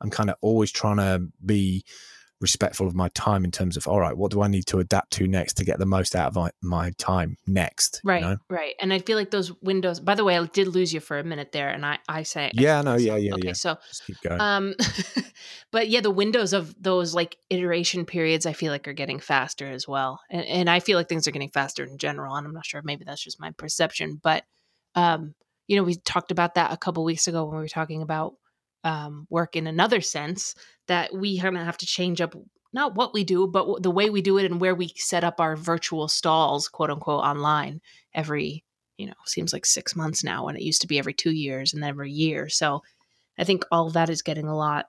[0.00, 1.84] I'm kind of always trying to be
[2.40, 5.10] respectful of my time in terms of all right what do i need to adapt
[5.10, 8.36] to next to get the most out of my, my time next right you know?
[8.50, 11.18] right and i feel like those windows by the way i did lose you for
[11.18, 13.52] a minute there and i i say yeah no yeah yeah okay yeah.
[13.54, 14.74] so Just keep going um
[15.72, 19.66] but yeah the windows of those like iteration periods i feel like are getting faster
[19.66, 22.52] as well and, and i feel like things are getting faster in general and i'm
[22.52, 24.44] not sure maybe that's just my perception but
[24.94, 25.34] um
[25.68, 28.34] you know we talked about that a couple weeks ago when we were talking about
[28.86, 30.54] um, work in another sense
[30.86, 32.36] that we kind of have to change up
[32.72, 35.40] not what we do, but the way we do it and where we set up
[35.40, 37.80] our virtual stalls, quote unquote, online
[38.14, 38.64] every,
[38.96, 41.74] you know, seems like six months now when it used to be every two years
[41.74, 42.48] and then every year.
[42.48, 42.82] So
[43.36, 44.86] I think all that is getting a lot,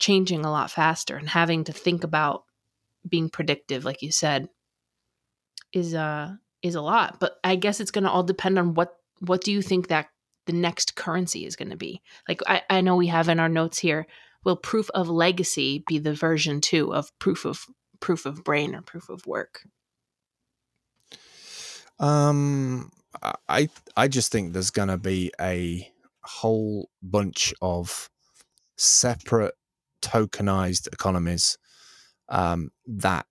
[0.00, 2.44] changing a lot faster and having to think about
[3.08, 4.48] being predictive, like you said,
[5.72, 7.20] is, uh, is a lot.
[7.20, 10.08] But I guess it's going to all depend on what, what do you think that
[10.46, 12.02] the next currency is going to be.
[12.28, 14.06] Like I, I know we have in our notes here,
[14.44, 17.66] will proof of legacy be the version two of proof of
[18.00, 19.66] proof of brain or proof of work?
[21.98, 22.90] Um,
[23.48, 25.90] I I just think there's going to be a
[26.22, 28.10] whole bunch of
[28.76, 29.54] separate
[30.02, 31.56] tokenized economies
[32.28, 33.26] um, that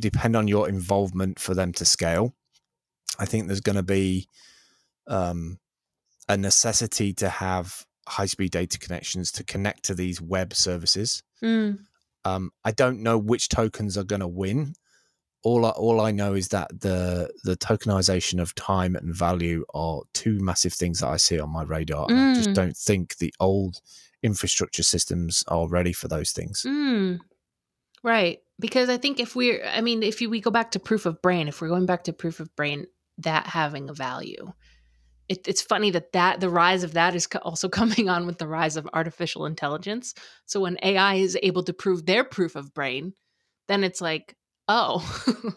[0.00, 2.34] depend on your involvement for them to scale.
[3.18, 4.28] I think there's going to be
[5.06, 5.58] um,
[6.28, 11.22] a necessity to have high speed data connections to connect to these web services.
[11.42, 11.78] Mm.
[12.24, 14.74] Um, I don't know which tokens are going to win.
[15.42, 20.00] All I, all I know is that the the tokenization of time and value are
[20.14, 22.06] two massive things that I see on my radar.
[22.06, 22.30] Mm.
[22.30, 22.54] I just mm.
[22.54, 23.80] don't think the old
[24.22, 26.64] infrastructure systems are ready for those things.
[26.66, 27.20] Mm.
[28.02, 31.06] Right, because I think if we're, I mean, if you, we go back to proof
[31.06, 32.86] of brain, if we're going back to proof of brain,
[33.18, 34.52] that having a value,
[35.28, 38.48] it, it's funny that that the rise of that is also coming on with the
[38.48, 40.14] rise of artificial intelligence.
[40.46, 43.14] So when AI is able to prove their proof of brain,
[43.68, 44.36] then it's like,
[44.68, 45.02] oh,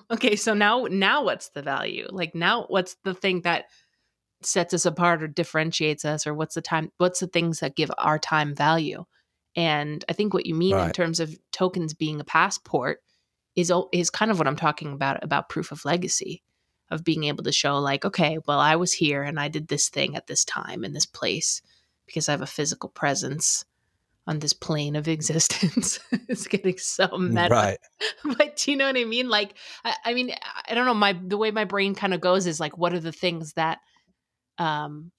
[0.11, 0.35] okay.
[0.35, 2.07] So now, now what's the value?
[2.09, 3.65] Like now, what's the thing that
[4.41, 6.91] sets us apart or differentiates us, or what's the time?
[6.97, 9.05] What's the things that give our time value?
[9.55, 10.87] And I think what you mean right.
[10.87, 12.99] in terms of tokens being a passport
[13.55, 16.43] is is kind of what I'm talking about about proof of legacy
[16.89, 19.89] of being able to show like okay well i was here and i did this
[19.89, 21.61] thing at this time in this place
[22.05, 23.65] because i have a physical presence
[24.27, 25.99] on this plane of existence.
[26.27, 27.77] It's getting so meta right.
[28.37, 29.29] but do you know what i mean?
[29.29, 30.31] Like I, I mean
[30.67, 32.99] i don't know my the way my brain kind of goes is like what are
[32.99, 33.79] the things that
[34.57, 35.11] um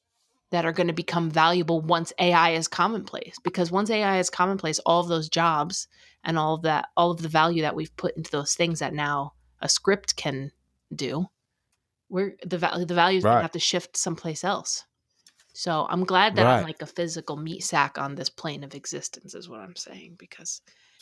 [0.50, 3.36] that are going to become valuable once ai is commonplace?
[3.42, 5.88] Because once ai is commonplace all of those jobs
[6.22, 8.92] and all of that all of the value that we've put into those things that
[8.92, 10.52] now a script can
[10.94, 11.26] do
[12.08, 13.42] we're the value the value is right.
[13.42, 14.84] have to shift someplace else.
[15.54, 16.58] So I'm glad that right.
[16.58, 20.16] I'm like a physical meat sack on this plane of existence, is what I'm saying.
[20.18, 20.60] Because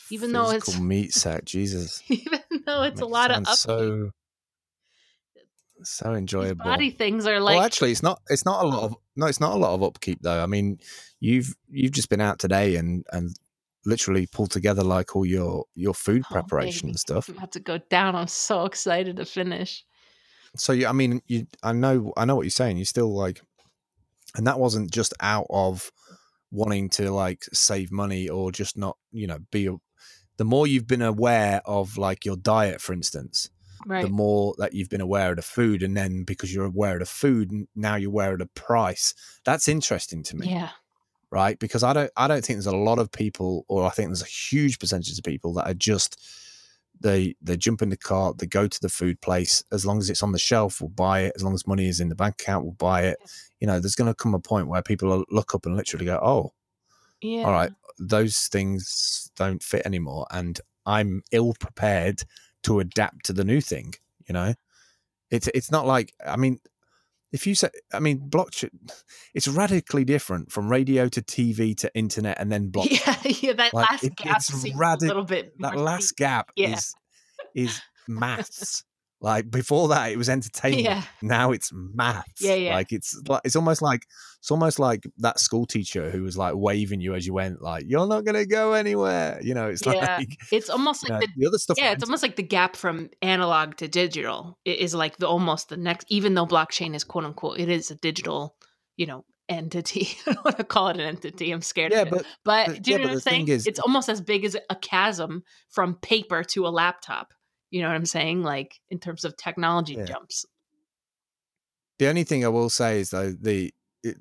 [0.09, 4.11] even physical though it's a meat sack, Jesus, even though it's a lot of so
[5.83, 6.65] so enjoyable.
[6.65, 7.57] body things are like.
[7.57, 8.21] Well, actually, it's not.
[8.29, 8.95] It's not a lot of.
[9.15, 10.41] No, it's not a lot of upkeep though.
[10.41, 10.79] I mean,
[11.19, 13.35] you've you've just been out today and and
[13.85, 17.29] literally pulled together like all your your food oh, preparation and stuff.
[17.29, 18.15] I'm about to go down.
[18.15, 19.85] I'm so excited to finish.
[20.57, 22.77] So you, I mean, you, I know, I know what you're saying.
[22.77, 23.41] You still like,
[24.35, 25.91] and that wasn't just out of
[26.51, 29.67] wanting to like save money or just not, you know, be.
[29.67, 29.75] A,
[30.37, 33.49] the more you've been aware of like your diet, for instance,
[33.85, 34.03] right.
[34.03, 36.99] the more that you've been aware of the food, and then because you're aware of
[36.99, 39.13] the food, now you're aware of the price.
[39.45, 40.49] That's interesting to me.
[40.49, 40.69] Yeah.
[41.29, 44.07] Right, because I don't, I don't think there's a lot of people, or I think
[44.07, 46.21] there's a huge percentage of people that are just
[46.99, 49.63] they they jump in the car, they go to the food place.
[49.71, 51.33] As long as it's on the shelf, we'll buy it.
[51.35, 53.17] As long as money is in the bank account, we'll buy it.
[53.59, 56.19] You know, there's going to come a point where people look up and literally go,
[56.21, 56.53] "Oh,
[57.21, 57.43] yeah.
[57.43, 62.23] all right, those things don't fit anymore," and I'm ill prepared
[62.63, 63.93] to adapt to the new thing.
[64.27, 64.53] You know,
[65.29, 66.59] it's it's not like I mean,
[67.31, 68.69] if you say, I mean, blockchain,
[69.33, 73.23] it's radically different from radio to TV to internet and then blockchain.
[73.41, 73.53] Yeah, yeah.
[73.53, 75.53] That Like, last it- gap it's radic- a little bit.
[75.59, 76.17] That more last deep.
[76.17, 76.73] gap Yeah.
[76.73, 76.93] is
[77.55, 78.83] is maths.
[79.19, 80.83] Like before that, it was entertainment.
[80.83, 81.01] Yeah.
[81.21, 82.39] Now it's maths.
[82.39, 82.75] Yeah, yeah.
[82.75, 84.01] Like it's like it's almost like
[84.39, 87.85] it's almost like that school teacher who was like waving you as you went, like
[87.87, 89.39] you're not gonna go anywhere.
[89.41, 90.17] You know, it's Yeah.
[90.19, 91.77] like It's almost like know, the the other stuff.
[91.79, 95.77] yeah, it's almost like the gap from analog to digital is like the almost the
[95.77, 96.05] next.
[96.09, 98.55] Even though blockchain is quote unquote, it is a digital,
[98.97, 100.09] you know, entity.
[100.27, 101.51] I don't want to call it an entity.
[101.51, 101.91] I'm scared.
[101.91, 103.47] yeah, but but do you yeah, know what I'm saying?
[103.47, 107.33] is- it's almost as big as a chasm from paper to a laptop.
[107.69, 108.43] You know what I'm saying?
[108.43, 110.05] Like in terms of technology Yeah.
[110.05, 110.45] jumps.
[111.99, 114.17] The only thing I will say is though the it,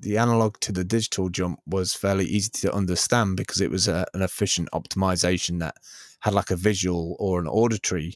[0.00, 4.06] the analog to the digital jump was fairly easy to understand because it was a,
[4.14, 5.74] an efficient optimization that
[6.20, 8.14] had like a visual or an auditory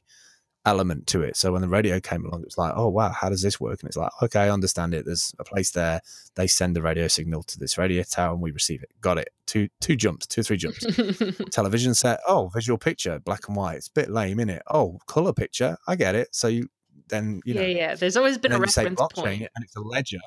[0.64, 1.36] element to it.
[1.36, 3.80] So when the radio came along, it was like, oh wow, how does this work?
[3.80, 5.04] And it's like, okay, I understand it.
[5.04, 6.00] There's a place there.
[6.34, 8.90] They send the radio signal to this radio tower, and we receive it.
[9.00, 9.30] Got it.
[9.46, 10.84] Two two jumps, two three jumps.
[11.50, 12.20] Television set.
[12.26, 13.76] Oh, visual picture, black and white.
[13.76, 14.62] It's a bit lame, isn't it?
[14.70, 15.76] Oh, color picture.
[15.86, 16.28] I get it.
[16.32, 16.68] So you
[17.08, 17.94] then you know yeah, yeah.
[17.94, 19.42] There's always been a reference point.
[19.42, 20.20] and it's a ledger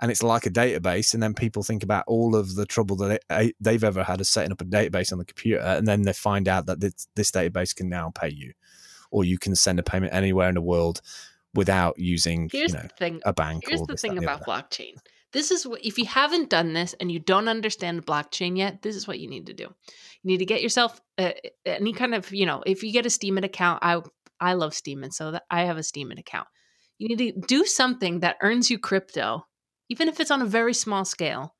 [0.00, 3.22] and it's like a database and then people think about all of the trouble that
[3.28, 6.02] they, eh, they've ever had of setting up a database on the computer and then
[6.02, 8.52] they find out that this, this database can now pay you
[9.14, 11.00] or you can send a payment anywhere in the world
[11.54, 13.20] without using Here's you know the thing.
[13.24, 14.94] a bank Here's or the thing the about blockchain.
[15.32, 18.96] This is what if you haven't done this and you don't understand blockchain yet, this
[18.96, 19.62] is what you need to do.
[19.64, 21.30] You need to get yourself uh,
[21.64, 24.00] any kind of, you know, if you get a Steemit account, I
[24.40, 26.48] I love Steemit, so that I have a Steemit account.
[26.98, 29.46] You need to do something that earns you crypto,
[29.88, 31.54] even if it's on a very small scale.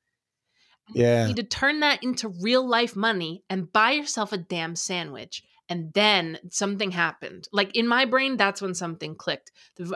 [0.89, 1.21] And Yeah.
[1.21, 5.41] You need to turn that into real life money and buy yourself a damn sandwich.
[5.67, 7.47] And then something happened.
[7.51, 9.51] Like in my brain, that's when something clicked.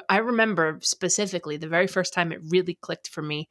[0.10, 3.49] i remember specifically the very first time it really clicked for me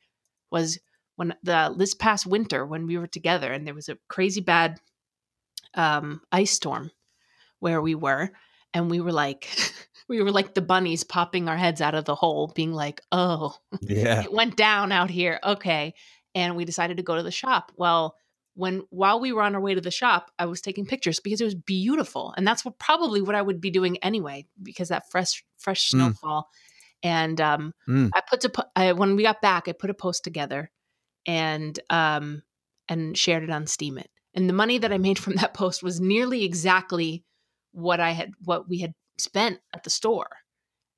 [0.50, 0.78] was
[1.16, 4.80] when the this past winter when we were together and there was a crazy bad
[5.74, 6.90] um, ice storm
[7.60, 8.30] where we were,
[8.74, 9.48] and we were like,
[10.08, 13.54] we were like the bunnies popping our heads out of the hole, being like, "Oh,
[13.80, 15.38] yeah it went down out here.
[15.44, 15.94] Okay.
[16.34, 17.72] And we decided to go to the shop.
[17.76, 18.14] Well,
[18.58, 21.40] when while we were on our way to the shop, I was taking pictures because
[21.40, 22.34] it was beautiful.
[22.36, 25.90] And that's what probably what I would be doing anyway, because that fresh fresh Mm.
[25.90, 26.50] snowfall.
[27.02, 28.10] And um Mm.
[28.14, 30.72] I put to I, when we got back, I put a post together
[31.24, 32.42] and um
[32.88, 34.08] and shared it on Steemit.
[34.34, 37.24] And the money that I made from that post was nearly exactly
[37.72, 40.30] what I had what we had spent at the store.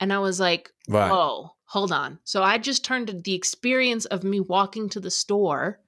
[0.00, 2.20] And I was like, right Whoa, hold on.
[2.24, 5.78] So I just turned the experience of me walking to the store,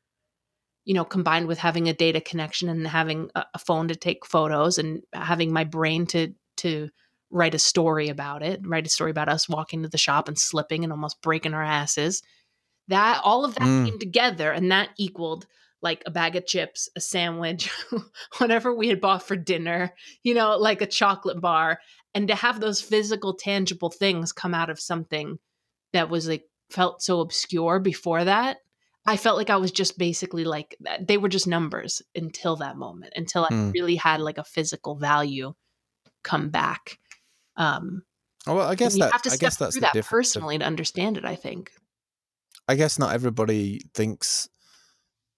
[0.84, 4.78] you know, combined with having a data connection and having a, phone to take photos
[4.78, 6.90] and having my brain to to
[7.30, 10.38] write a story about it, write a story about us walking to the shop and
[10.38, 12.22] slipping and almost breaking our asses.
[12.88, 13.86] That all of that Mm.
[13.86, 15.46] came together and that equaled
[15.80, 17.70] like a bag of chips, a sandwich,
[18.38, 21.80] whatever we had bought for dinner, you know, like a chocolate bar
[22.14, 25.38] and to have those physical tangible things come out of something
[25.92, 28.58] that was like felt so obscure before that
[29.06, 33.12] i felt like i was just basically like they were just numbers until that moment
[33.16, 33.70] until i Hmm.
[33.70, 35.54] really had like a physical value
[36.22, 36.98] come back
[37.56, 38.02] um
[38.46, 40.58] well i guess you that have to i step guess that's through that difference personally
[40.58, 41.72] to understand it i think
[42.68, 44.48] I guess not everybody thinks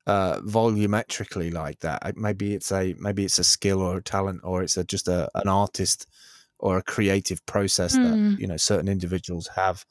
[0.07, 2.17] uh, volumetrically like that.
[2.17, 5.31] Maybe it's a maybe it's a skill or a talent, or it's a, just a,
[5.35, 6.07] an artist
[6.59, 8.03] or a creative process Mm.
[8.03, 9.87] that you know certain individuals have,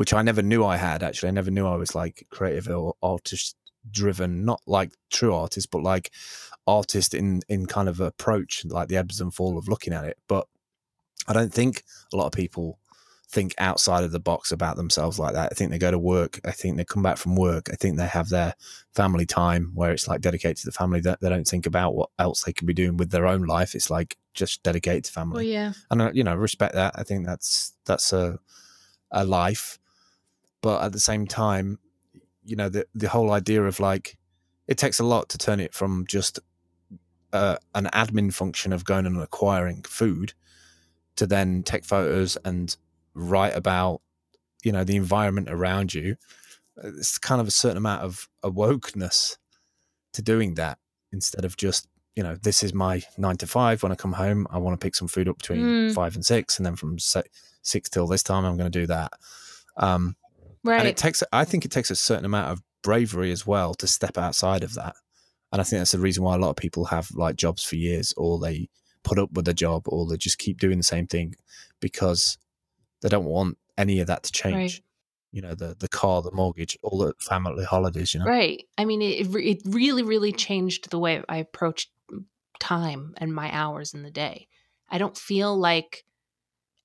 [0.00, 1.02] which I never knew I had.
[1.02, 3.54] Actually, I never knew I was like creative or artist
[3.90, 4.46] driven.
[4.46, 6.10] Not like true artist, but like
[6.66, 10.16] artist in in kind of approach, like the ebbs and fall of looking at it.
[10.26, 10.46] But
[11.28, 11.84] I don't think
[12.14, 12.78] a lot of people
[13.28, 15.52] think outside of the box about themselves like that.
[15.52, 16.40] I think they go to work.
[16.46, 17.68] I think they come back from work.
[17.70, 18.54] I think they have their
[18.94, 21.00] family time where it's like dedicated to the family.
[21.02, 23.74] That they don't think about what else they could be doing with their own life.
[23.74, 25.52] It's like just dedicated to family.
[25.52, 26.94] yeah And I, you know, respect that.
[26.96, 28.38] I think that's that's a
[29.10, 29.78] a life.
[30.62, 31.78] But at the same time,
[32.44, 34.16] you know, the the whole idea of like
[34.66, 36.38] it takes a lot to turn it from just
[37.32, 40.32] uh, an admin function of going and acquiring food
[41.16, 42.76] to then take photos and
[43.14, 44.00] write about
[44.64, 46.16] you know the environment around you.
[46.82, 49.36] It's kind of a certain amount of awokeness
[50.12, 50.78] to doing that
[51.12, 51.86] instead of just
[52.16, 53.82] you know this is my nine to five.
[53.82, 55.94] When i come home i want to pick some food up between Mm.
[55.94, 59.12] five and six and then from six till this time i'm going to do that.
[59.76, 60.16] Um
[60.64, 63.86] and it takes i think it takes a certain amount of bravery as well to
[63.86, 64.94] step outside of that
[65.52, 67.76] and i think that's the reason why a lot of people have like jobs for
[67.76, 68.68] years or they
[69.02, 71.34] put up with a job or they just keep doing the same thing
[71.80, 72.38] because
[73.02, 74.82] they don't want any of that to change
[75.32, 78.14] you know the the car, the mortgage, all the family holidays.
[78.14, 78.64] You know, Right.
[78.76, 81.90] I mean, it it really really changed the way I approached
[82.58, 84.48] time and my hours in the day.
[84.88, 86.04] I don't feel like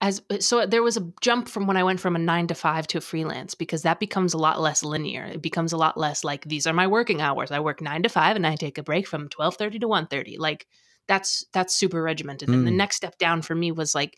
[0.01, 2.55] as uh, so there was a jump from when I went from a 9 to
[2.55, 5.25] 5 to a freelance because that becomes a lot less linear.
[5.25, 7.51] It becomes a lot less like these are my working hours.
[7.51, 10.37] I work 9 to 5 and I take a break from 12:30 to 1:30.
[10.37, 10.67] Like
[11.07, 12.49] that's that's super regimented.
[12.49, 12.77] And the Mm.
[12.77, 14.17] next step down for me was like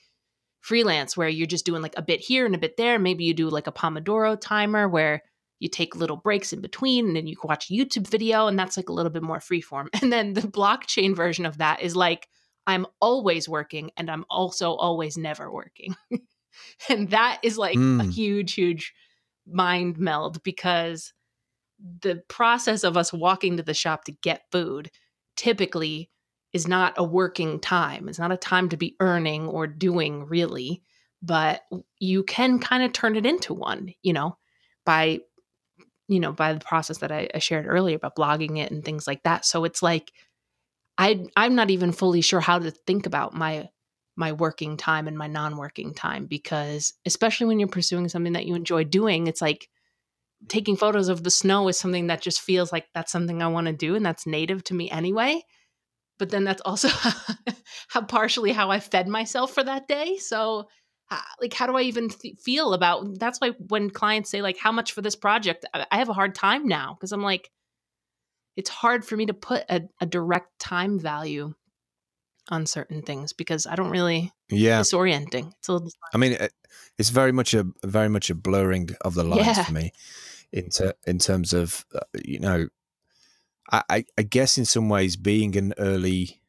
[0.62, 3.00] freelance where you're just doing like a bit here and a bit there.
[3.00, 5.24] Maybe you do like a Pomodoro timer where
[5.60, 8.58] you take little breaks in between and then you can watch a YouTube video and
[8.60, 9.88] that's like a little bit more freeform.
[10.02, 12.28] And then the blockchain version of that is like
[12.68, 15.96] I'm always working and I'm also always never working.
[16.90, 18.12] and that is like a Mm.
[18.14, 18.94] huge, huge
[19.48, 21.14] mind meld because
[22.02, 24.92] the process of us walking to the shop to get food
[25.36, 26.10] typically
[26.54, 28.10] is not a working time.
[28.10, 30.82] It's not a time to be earning or doing really,
[31.22, 31.64] but
[32.00, 34.38] you can kind of turn it into one, you know,
[34.86, 35.22] by
[36.08, 39.08] you know, by the process that I, I shared earlier about blogging it and things
[39.08, 39.46] like that.
[39.46, 40.12] So it's like
[40.98, 43.70] I I'm not even fully sure how to think about my
[44.16, 48.56] my working time and my non-working time because especially when you're pursuing something that you
[48.56, 49.70] enjoy doing, it's like
[50.48, 53.68] taking photos of the snow is something that just feels like that's something I want
[53.68, 55.42] to do and that's native to me anyway.
[56.18, 56.90] But then that's also
[57.90, 60.18] how partially how I fed myself for that day.
[60.18, 60.68] So
[61.12, 64.58] uh, like how do I even th- feel about that's why when clients say like
[64.58, 67.50] how much for this project I I have a hard time now because I'm like
[68.58, 71.54] it's hard for me to put a, a direct time value
[72.50, 75.54] on certain things because I don't really Yeah, disorienting.
[75.60, 76.38] It's a little I mean,
[76.98, 79.64] it's very much a very much a blurring of the lines Yeah.
[79.64, 79.92] for me,
[80.52, 82.68] in ter- in terms of uh, you know,
[83.72, 86.42] I, I I guess in some ways being an early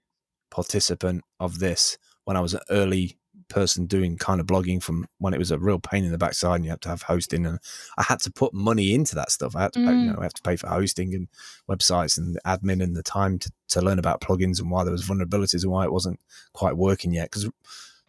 [0.51, 3.18] participant of this when I was an early
[3.49, 6.57] person doing kind of blogging from when it was a real pain in the backside
[6.57, 7.59] and you had to have hosting and
[7.97, 9.57] I had to put money into that stuff.
[9.57, 10.13] I had to pay, you Mm.
[10.15, 11.29] know, I have to pay for hosting and
[11.69, 15.07] websites and admin and the time to, to learn about plugins and why there was
[15.07, 16.21] vulnerabilities and why it wasn't
[16.53, 17.31] quite working yet.
[17.31, 17.49] Because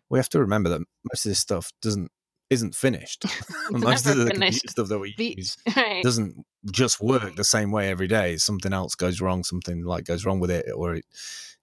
[0.09, 0.81] we have to remember that
[1.11, 2.11] most of this stuff doesn't
[2.49, 3.25] isn't finished.
[3.71, 4.67] most of the finished.
[4.71, 6.03] stuff that we The- use right.
[6.03, 8.37] doesn't just work the same way every day.
[8.37, 11.05] Something else goes wrong, something like goes wrong with it, or it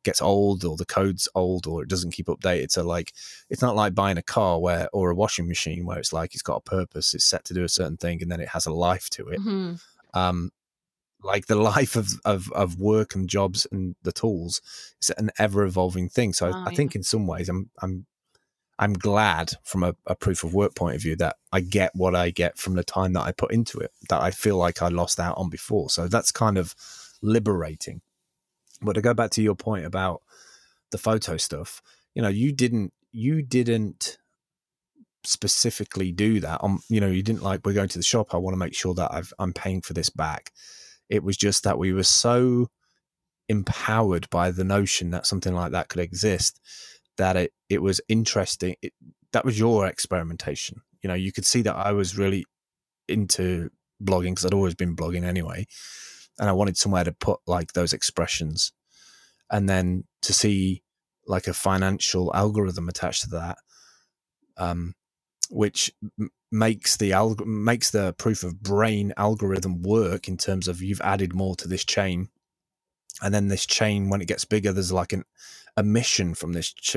[0.07, 2.71] gets old, or the code's old, or it doesn't keep updated.
[2.71, 3.13] So like,
[3.51, 6.43] it's not like buying a car where or a washing machine where it's like it's
[6.43, 8.73] got a purpose, it's set to do a certain thing, and then it has a
[8.73, 9.41] life to it.
[9.41, 9.79] Mhm.
[10.15, 10.51] Um,
[11.23, 14.61] like the life of, of of work and jobs and the tools
[15.03, 16.33] is an ever evolving thing.
[16.33, 16.77] So Oh, I, I yeah.
[16.77, 18.07] think in some ways I'm I'm
[18.79, 22.15] I'm glad from a, a proof of work point of view that I get what
[22.15, 24.89] I get from the time that I put into it that I feel like I
[24.89, 25.89] lost out on before.
[25.91, 26.75] So that's kind of
[27.23, 28.03] liberating.
[28.83, 30.23] But to go back to your point about
[30.91, 31.83] the photo stuff,
[32.15, 34.19] you know, you didn't you didn't
[35.25, 36.61] specifically do that.
[36.63, 38.35] On you know, you didn't like we're going to the shop.
[38.35, 40.53] I want to make sure that I've, I'm paying for this back.
[41.09, 42.69] It was just that we were so
[43.49, 46.61] empowered by the notion that something like that could exist
[47.17, 48.77] that it it was interesting.
[48.83, 48.93] It,
[49.33, 50.83] that was your experimentation.
[51.03, 52.45] You know, you could see that I was really
[53.09, 53.71] into
[54.03, 55.67] blogging because I'd always been blogging anyway,
[56.39, 58.73] and I wanted somewhere to put like those expressions,
[59.51, 60.83] and then to see
[61.27, 63.59] like a financial algorithm attached to that,
[64.57, 64.95] um,
[65.51, 70.83] which m- makes the alg- makes the proof of brain algorithm work in terms of
[70.83, 72.29] you've added more to this chain,
[73.23, 75.25] and then this chain when it gets bigger, there's like an
[75.77, 76.97] emission from this ch-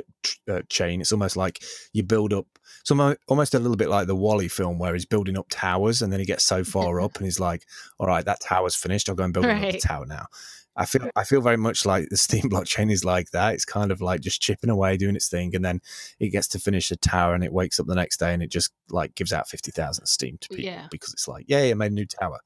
[0.49, 1.01] uh, chain.
[1.01, 1.61] It's almost like
[1.93, 2.45] you build up.
[2.83, 6.01] So almo- almost a little bit like the WALL-E film where he's building up towers
[6.01, 7.65] and then he gets so far up and he's like,
[7.99, 9.09] "All right, that tower's finished.
[9.09, 10.27] I'll go and build another tower now."
[10.75, 13.53] I feel I feel very much like the Steem blockchain is like that.
[13.53, 15.81] It's kind of like just chipping away, doing its thing, and then
[16.19, 18.49] it gets to finish a tower and it wakes up the next day and it
[18.49, 20.87] just like gives out fifty thousand Steem to people Yeah.
[20.89, 22.39] because it's like, yeah, I made a new tower.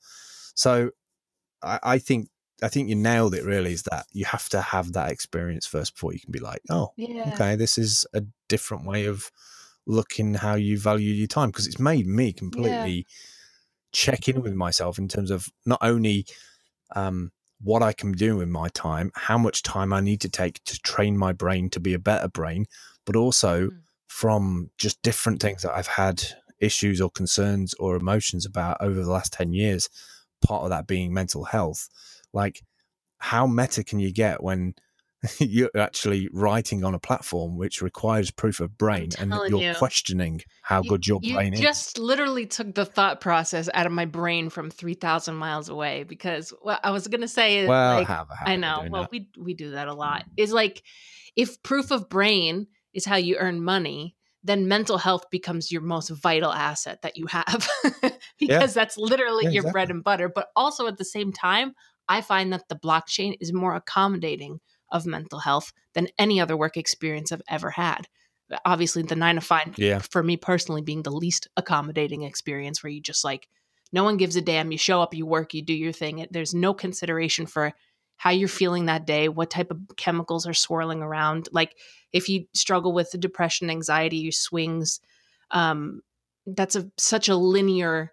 [0.55, 0.89] So
[1.61, 2.29] I, I think
[2.63, 3.43] I think you nailed it.
[3.43, 6.61] Really, is that you have to have that experience first before you can be like,
[6.69, 7.27] oh, Yeah.
[7.29, 9.31] okay, this is a different way of
[9.85, 13.05] looking how you value your time because it's made me completely
[13.91, 16.25] check in with myself in terms of not only
[16.95, 20.63] um, what I can do with my time, how much time I need to take
[20.65, 22.65] to train my brain to be a better brain,
[23.05, 23.79] but also Mm.
[24.07, 26.23] from just different things that I've had
[26.59, 29.89] issues or concerns or emotions about over the last 10 years,
[30.41, 31.89] part of that being mental health.
[32.33, 32.61] Like,
[33.19, 34.73] how meta can you get when
[35.39, 39.73] you're actually writing on a platform which requires proof of brain and you're you.
[39.75, 41.61] questioning how You- good your you brain is?
[41.61, 46.51] just literally took the thought process out of my brain from 3000 miles away because
[46.61, 48.85] what i was going to say is Well, like, I have, I have i know
[48.91, 49.11] well that.
[49.11, 50.31] we we do that a lot mm.
[50.35, 50.83] is like
[51.37, 56.09] if proof of brain is how you earn money then mental health becomes your most
[56.09, 57.65] vital asset that you have
[58.01, 58.65] because Yeah.
[58.67, 60.27] that's literally Yeah, your bread and butter.
[60.27, 61.73] But also at the same time,
[62.07, 64.59] I find that the blockchain is more accommodating
[64.91, 68.07] of mental health than any other work experience I've ever had.
[68.65, 69.99] Obviously, the nine to five, Yeah.
[69.99, 73.47] for me personally, being the least accommodating experience where you just like,
[73.91, 74.71] no one gives a damn.
[74.71, 76.25] You show up, you work, you do your thing.
[76.29, 77.73] There's no consideration for
[78.17, 81.49] how you're feeling that day, what type of chemicals are swirling around.
[81.51, 81.75] Like,
[82.11, 84.99] if you struggle with depression, anxiety, your swings,
[85.51, 86.01] um,
[86.45, 88.11] that's a such a linear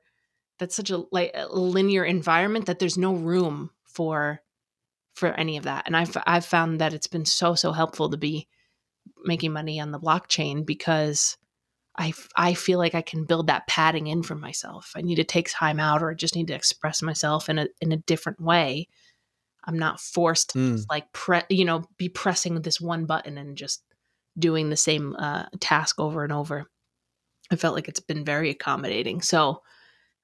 [0.58, 4.40] that's such a like a linear environment that there's no room for
[5.14, 5.84] for any of that.
[5.86, 8.48] And i've i've found that it's been so so helpful to be
[9.24, 11.36] making money on the blockchain because
[11.98, 14.92] I I feel like i can build that padding in for myself.
[14.96, 17.66] I need to take time out or i just need to express myself in a
[17.80, 18.88] in a different way.
[19.64, 20.76] I'm not forced to Mm.
[20.76, 23.82] just like pre you know be pressing this one button and just
[24.38, 26.66] doing the same uh, task over and over.
[27.50, 29.20] I felt like it's been very accommodating.
[29.22, 29.62] So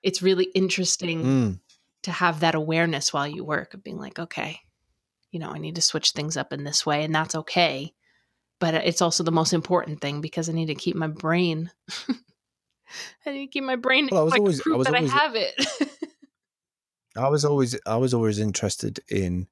[0.03, 1.61] it's really interesting Mm.
[2.07, 4.61] To have that awareness while you work of being like, okay,
[5.31, 7.93] you know, I need to switch things up in this way, and that's okay.
[8.59, 11.71] But it's also the most important thing because I need to keep my brain.
[13.27, 15.13] I need to keep my brain Well, I was like always- I was that always-
[15.13, 15.91] I have it.
[17.17, 19.47] I was always I was always interested in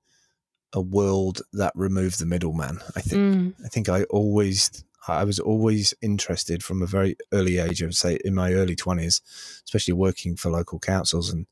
[0.75, 2.79] a world that removed the middleman.
[2.95, 7.59] I think Mm, I think I always I was always interested from a very early
[7.59, 7.83] age.
[7.83, 9.21] I would say in my early twenties,
[9.65, 11.47] especially working for local councils and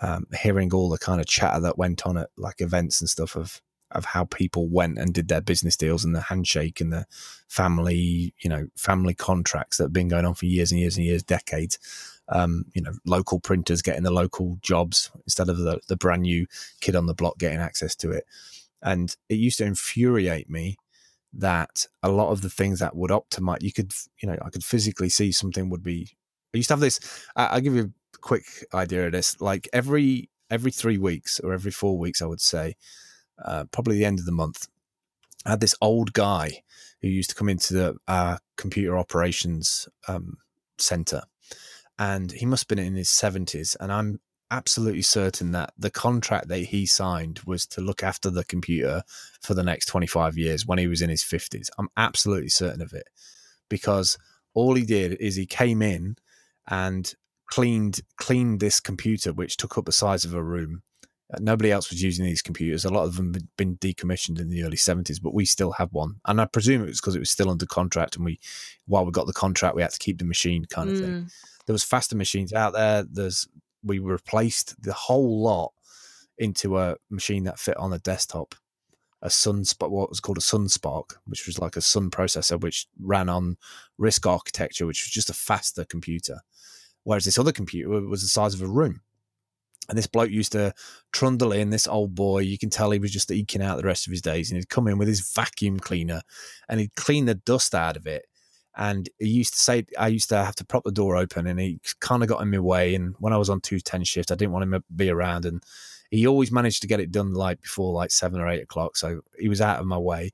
[0.00, 3.36] um, hearing all the kind of chatter that went on at like events and stuff
[3.36, 3.60] of
[3.94, 7.06] of how people went and did their business deals and the handshake and the
[7.48, 11.06] family, you know, family contracts that have been going on for years and years and
[11.06, 11.78] years, decades.
[12.28, 16.46] Um, you know, local printers getting the local jobs instead of the, the brand new
[16.80, 18.24] kid on the block getting access to it.
[18.80, 20.78] And it used to infuriate me
[21.34, 24.64] that a lot of the things that would optimize, you could, you know, I could
[24.64, 26.10] physically see something would be.
[26.54, 27.00] I used to have this.
[27.36, 28.44] I, I'll give you quick
[28.74, 29.40] idea of this.
[29.40, 32.76] Like every every three weeks or every four weeks, I would say,
[33.42, 34.68] uh, probably the end of the month,
[35.46, 36.62] I had this old guy
[37.00, 40.36] who used to come into the uh, computer operations um,
[40.78, 41.22] center,
[41.98, 44.20] and he must have been in his seventies, and I'm
[44.52, 49.02] absolutely certain that the contract that he signed was to look after the computer
[49.40, 51.70] for the next 25 years when he was in his 50s.
[51.78, 53.08] I'm absolutely certain of it
[53.70, 54.18] because
[54.52, 56.16] all he did is he came in
[56.68, 57.14] and
[57.50, 60.82] cleaned cleaned this computer which took up the size of a room.
[61.32, 62.84] Uh, Nobody else was using these computers.
[62.84, 65.92] A lot of them had been decommissioned in the early 70s, but we still have
[65.92, 66.16] one.
[66.26, 68.38] And I presume it was because it was still under contract and we
[68.86, 71.32] while we got the contract we had to keep the machine kind of thing mm,
[71.66, 73.04] there was faster machines out there.
[73.04, 73.48] There's
[73.84, 75.72] we replaced the whole lot
[76.38, 78.54] into a machine that fit on a desktop,
[79.20, 82.60] a Sun SPARC, what was called a Sun SPARC, which was like a Sun processor,
[82.60, 83.56] which ran on
[84.00, 86.40] RISC architecture, which was just a faster computer.
[87.04, 89.00] Whereas this other computer was the size of a room.
[89.88, 90.72] And this bloke used to
[91.12, 94.06] trundle in, this old boy, you can tell he was just eking out the rest
[94.06, 94.50] of his days.
[94.50, 96.22] And he'd come in with his vacuum cleaner
[96.68, 98.26] and he'd clean the dust out of it
[98.76, 101.60] and he used to say I used to have to prop the door open and
[101.60, 104.34] he kind of got in my way and when I was on 210 shift I
[104.34, 105.62] didn't want him to be around and
[106.10, 109.20] he always managed to get it done like before like seven or eight o'clock so
[109.38, 110.30] he was out of my way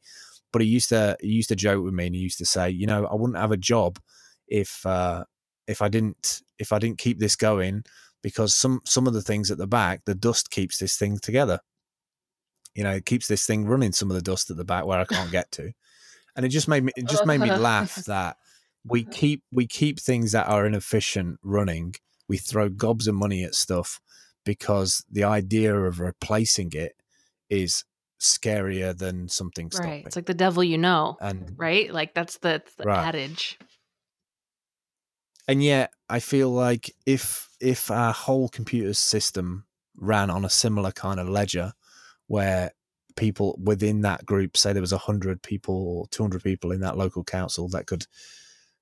[0.52, 2.70] but he used to he used to joke with me and he used to say
[2.70, 3.98] you know I wouldn't have a job
[4.46, 5.24] if uh
[5.66, 7.84] if I didn't if I didn't keep this going
[8.22, 11.60] because some some of the things at the back the dust keeps this thing together
[12.74, 15.00] you know it keeps this thing running some of the dust at the back where
[15.00, 15.72] I can't get to
[16.36, 18.36] and it just made me it just made me laugh that
[18.84, 21.94] we keep we keep things that are inefficient running
[22.28, 24.00] we throw gobs of money at stuff
[24.44, 26.92] because the idea of replacing it
[27.50, 27.84] is
[28.20, 30.06] scarier than something stopping right.
[30.06, 31.92] It's like the devil you know, and right?
[31.92, 33.06] Like that's the, the Right.
[33.06, 33.58] adage.
[35.48, 39.64] And yet i feel like if if our whole computer system
[39.96, 41.72] ran on a similar kind of ledger
[42.28, 42.72] where
[43.16, 47.24] people within that group say there was 100 people or 200 people in that local
[47.24, 48.06] council that could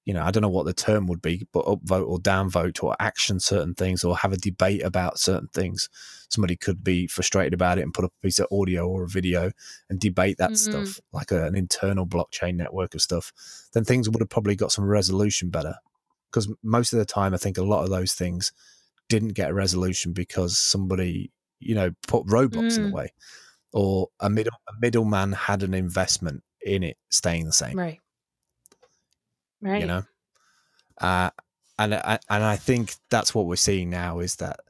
[0.05, 2.95] you know i don't know what the term would be but upvote or downvote or
[3.01, 5.89] action certain things or have a debate about certain things.
[6.29, 9.09] Somebody could be frustrated about it and put up a piece of audio or a
[9.09, 9.53] video
[9.91, 10.57] and debate that Mhm.
[10.57, 13.33] stuff like a, an internal blockchain network of stuff.
[13.73, 15.77] Then things would have probably got some resolution better
[16.37, 18.53] because most of the time i think a lot of those things
[19.09, 21.31] didn't get a resolution because somebody
[21.61, 22.91] you know put roadblocks in Mm.
[22.91, 23.13] the way
[23.73, 28.01] or a middle a middleman had an investment in it staying the same Right.
[29.63, 29.81] Right.
[29.81, 30.03] you know
[31.01, 31.31] uh
[31.79, 34.61] and and I think that's what we're seeing now is that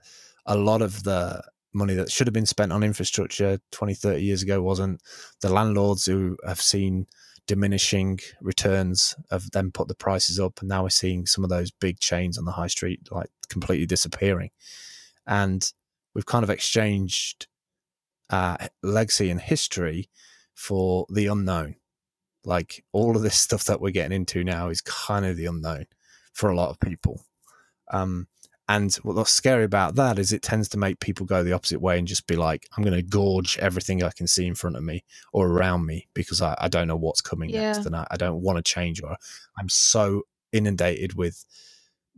[0.44, 1.42] a lot of the
[1.72, 5.00] money that should have been spent on infrastructure 20 30 years ago wasn't
[5.40, 7.06] the landlords who have seen
[7.46, 11.70] diminishing returns have then put the prices up, and now we're seeing some of those
[11.70, 14.50] big chains on the high street like completely disappearing,
[15.26, 15.72] and
[16.14, 17.46] we've kind of exchanged
[18.30, 20.08] uh, legacy and history
[20.54, 21.76] for the unknown.
[22.44, 25.86] Like all of this stuff that we're getting into now is kind of the unknown
[26.32, 27.24] for a lot of people.
[27.90, 28.28] Um,
[28.68, 31.98] and what's scary about that is it tends to make people go the opposite way
[31.98, 34.82] and just be like, I'm going to gorge everything I can see in front of
[34.82, 37.72] me or around me because I, I don't know what's coming Yeah.
[37.72, 39.16] next and I, I don't want to change or
[39.58, 41.44] I'm so inundated with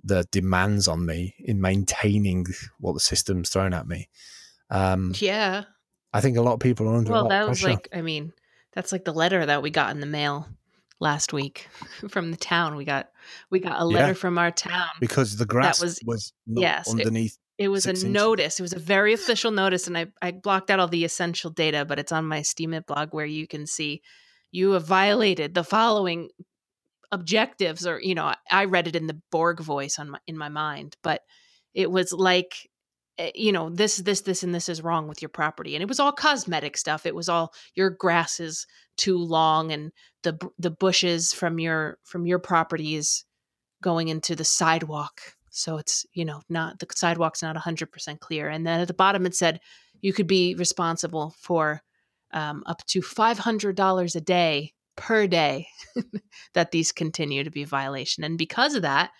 [0.03, 2.47] the demands on me in maintaining
[2.81, 4.09] what the system's thrown at me.
[4.71, 5.65] Um, Yeah.
[6.15, 7.75] I think a lot of people are under a Well, that was pressure.
[7.75, 8.33] like, I mean,
[8.73, 10.49] that's like the letter that we got in the mail
[11.01, 11.69] last week
[12.09, 12.77] from the town.
[12.77, 13.09] We got
[13.51, 13.99] we got a Yeah.
[14.01, 14.89] letter from our town.
[15.01, 17.39] because the grass was- was, not yes, underneath.
[17.59, 18.13] It was six a inches.
[18.23, 18.61] notice.
[18.61, 21.85] It was a very official notice, and I, I blocked out all the essential data,
[21.85, 24.01] but it's on my Steemit blog where you can see
[24.53, 26.29] you have violated the following
[27.11, 30.49] objectives, or you know, I- read it in the Borg voice on my in my
[30.49, 31.23] mind, but
[31.75, 32.68] it was like
[33.35, 35.99] you know this this this and this is wrong with your property and it was
[35.99, 38.67] all cosmetic stuff it was all your grass is
[38.97, 39.93] too long and
[40.23, 43.25] the the bushes from your from your property is
[43.83, 48.67] going into the sidewalk so it's you know not the sidewalk's not 100% clear and
[48.67, 49.61] then at the bottom it said
[50.01, 51.83] you could be responsible for
[52.33, 55.67] um, up to $500 a day per day
[56.55, 59.11] that these continue to be a violation and because of that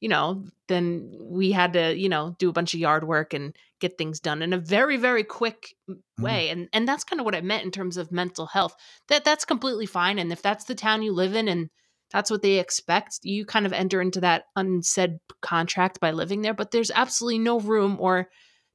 [0.00, 3.56] you know then we had to you know do a bunch of yard work and
[3.80, 6.24] get things done in a very very quick Mm.
[6.24, 8.74] way and and that's kind of what i meant in terms of mental health.
[9.08, 11.70] That that's completely fine and if that's the town you live in and
[12.10, 16.54] that's what they expect you kind of enter into that unsaid contract by living there
[16.54, 18.28] but there's absolutely no room or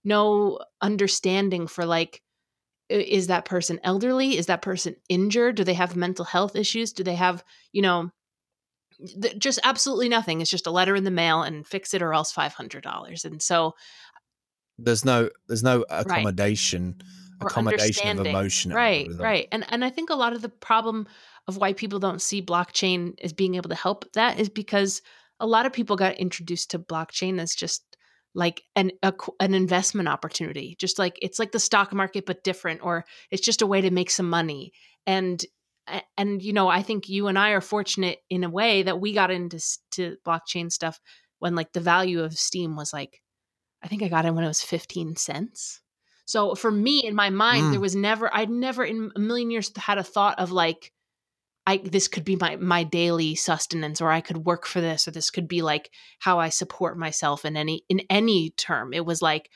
[0.05, 2.21] no understanding for like
[2.89, 4.37] is that person elderly?
[4.37, 5.55] Is that person injured?
[5.55, 6.93] Do they have mental health issues?
[6.93, 8.11] Do they have you know
[9.21, 12.13] th- just absolutely nothing it's just a letter in the mail and fix it or
[12.13, 13.73] else $500 and so
[14.77, 17.01] There's no there's no accommodation
[17.41, 18.73] or accommodation of emotion.
[18.73, 19.47] Right, right.
[19.51, 21.07] And and I think a lot of the problem
[21.47, 25.01] of why people don't see blockchain as being able to help that is because
[25.39, 27.83] a lot of people got introduced to blockchain as just
[28.35, 32.81] like an a, an investment opportunity, just like it's like the stock market but different,
[32.83, 34.71] or it's just a way to make some money.
[35.05, 35.43] And
[36.17, 39.13] and you know, I think you and I are fortunate in a way that we
[39.13, 39.59] got into
[39.91, 40.99] to blockchain stuff
[41.39, 43.21] when like the value of Steem was like,
[43.83, 45.81] I think I got in when it was fifteen cents.
[46.25, 47.71] So for me, in my mind, Mm.
[47.71, 50.93] there was never, I'd never in a million years had a thought of like,
[51.67, 55.11] I this could be my my daily sustenance, or I could work for this, or
[55.11, 58.93] this could be like how I support myself in any in any term.
[58.93, 59.49] It was like,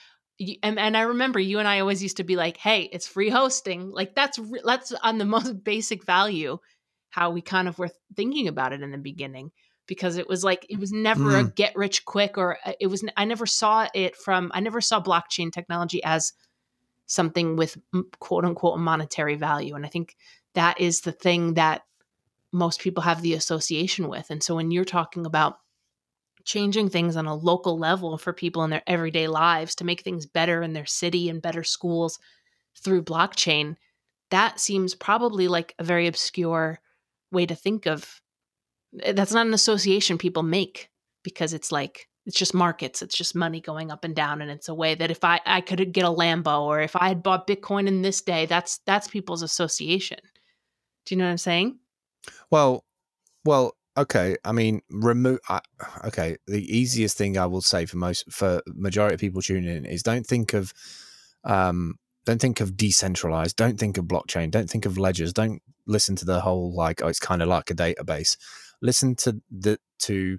[0.64, 3.30] and, and I remember you and I always used to be like, hey, it's free
[3.30, 3.92] hosting.
[3.92, 6.60] Like that's that's on the most basic value,
[7.10, 9.52] how we kind of were thinking about it in the beginning.
[9.88, 11.56] Because it was like it was never a Mm.
[11.56, 13.06] get rich quick, or uh, it was.
[13.16, 14.52] I never saw it from.
[14.54, 16.34] I never saw blockchain technology as
[17.06, 17.78] something with
[18.20, 19.76] quote unquote monetary value.
[19.76, 20.18] And I think
[20.56, 21.84] that is the thing that
[22.52, 24.30] most people have the association with.
[24.30, 25.58] And so when you're talking about
[26.48, 30.26] changing things on a local level for people in their everyday lives to make things
[30.26, 32.18] better in their city and better schools
[32.82, 33.76] through blockchain,
[34.32, 36.80] that seems probably like a very obscure
[37.32, 38.22] way to think of
[39.04, 40.90] eh, that's not an association people make
[41.24, 44.70] because it's like it's just markets it's just money going up and down and it's
[44.70, 47.48] a way that if i i could get a lambo or if i had bought
[47.48, 50.20] bitcoin in this day that's that's people's association.
[51.06, 51.80] Do you know what i'm saying?
[52.50, 52.86] Well,
[53.46, 54.38] well, okay.
[54.46, 55.40] I mean, remove.
[55.50, 55.60] Uh,
[56.06, 59.86] okay, the easiest thing I will say for most for majority of people tuning in
[59.86, 60.74] is don't think of,
[61.44, 61.96] um,
[62.26, 63.56] don't think of decentralized.
[63.56, 64.52] Don't think of blockchain.
[64.52, 65.34] Don't think of ledgers.
[65.34, 68.38] Don't listen to the whole like oh it's kind of like a database.
[68.82, 70.38] Listen to the to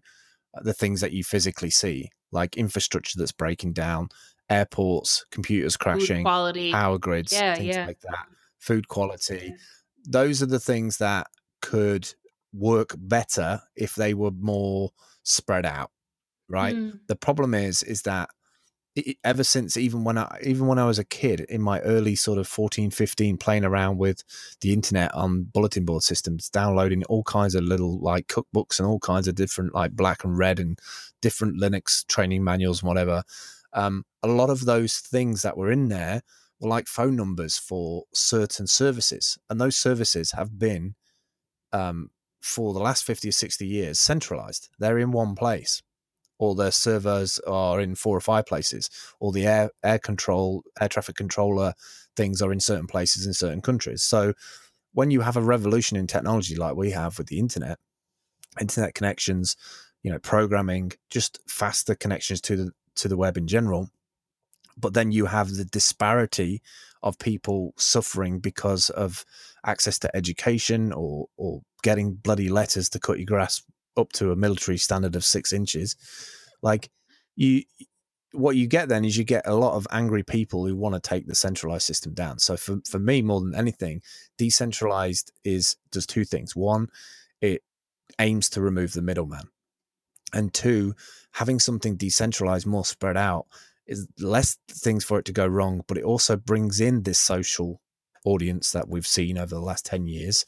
[0.62, 4.08] the things that you physically see, like infrastructure that's breaking down,
[4.50, 7.86] airports, computers crashing, quality power grids, Yeah, things yeah.
[7.86, 8.26] like that,
[8.58, 9.54] food quality.
[10.04, 11.26] Those are the things that
[11.60, 12.14] could
[12.52, 14.90] work better if they were more
[15.22, 15.90] spread out,
[16.48, 16.74] right?
[16.76, 18.30] Mm, The problem is, is that
[18.96, 22.14] i ever since even when I even when I was a kid in my early
[22.16, 24.24] sort of 14 15 playing around with
[24.60, 28.98] the internet on bulletin board systems downloading all kinds of little like cookbooks and all
[28.98, 30.78] kinds of different like black and red and
[31.22, 33.22] different Linux training manuals and whatever
[33.74, 36.22] um, a lot of those things that were in there
[36.60, 40.94] were like phone numbers for certain services and those services have been
[41.72, 42.10] um,
[42.40, 44.68] for the last 50 or 60 years centralized.
[44.78, 45.82] They're in one place.
[46.40, 50.88] Or their servers are in four or five places, or the air air control air
[50.88, 51.72] traffic controller
[52.16, 54.04] things are in certain places in certain countries.
[54.04, 54.34] So
[54.92, 57.78] when you have a revolution in technology like we have with the internet,
[58.60, 59.56] internet connections,
[60.02, 63.90] you know, programming, just faster connections to the to the web in general,
[64.78, 66.62] but then you have the disparity
[67.02, 69.24] of people suffering because of
[69.64, 73.62] access to education or or getting bloody letters to cut your grass
[73.96, 75.96] up to a military standard of six inches.
[76.62, 76.90] Like
[77.36, 77.62] you
[78.32, 81.00] what you get then is you get a lot of angry people who want to
[81.00, 82.38] take the centralized system down.
[82.38, 84.02] So for, for me, more than anything,
[84.36, 86.54] decentralized is does two things.
[86.54, 86.88] One,
[87.40, 87.62] it
[88.18, 89.48] aims to remove the middleman.
[90.34, 90.94] And two,
[91.32, 93.46] having something decentralized more spread out
[93.88, 97.80] is less things for it to go wrong, but it also brings in this social
[98.24, 100.44] audience that we've seen over the last 10 years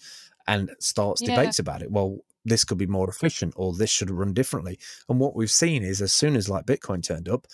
[0.46, 1.34] and starts yeah.
[1.34, 1.90] debates about it.
[1.90, 4.78] Well, this could be more efficient or this should run differently.
[5.08, 7.46] And what we've seen is as soon as like Bitcoin turned up,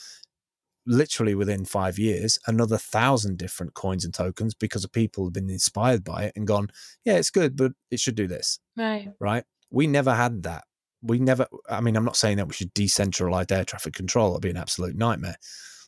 [0.87, 5.51] literally within five years, another thousand different coins and tokens because of people have been
[5.51, 6.69] inspired by it and gone,
[7.05, 8.59] yeah, it's good, but it should do this.
[8.77, 9.13] Right.
[9.21, 9.45] Right.
[9.71, 10.65] We never had that.
[11.03, 14.33] We never, I mean, I'm not saying that we should decentralize air traffic control.
[14.33, 15.37] It'd be an absolute nightmare.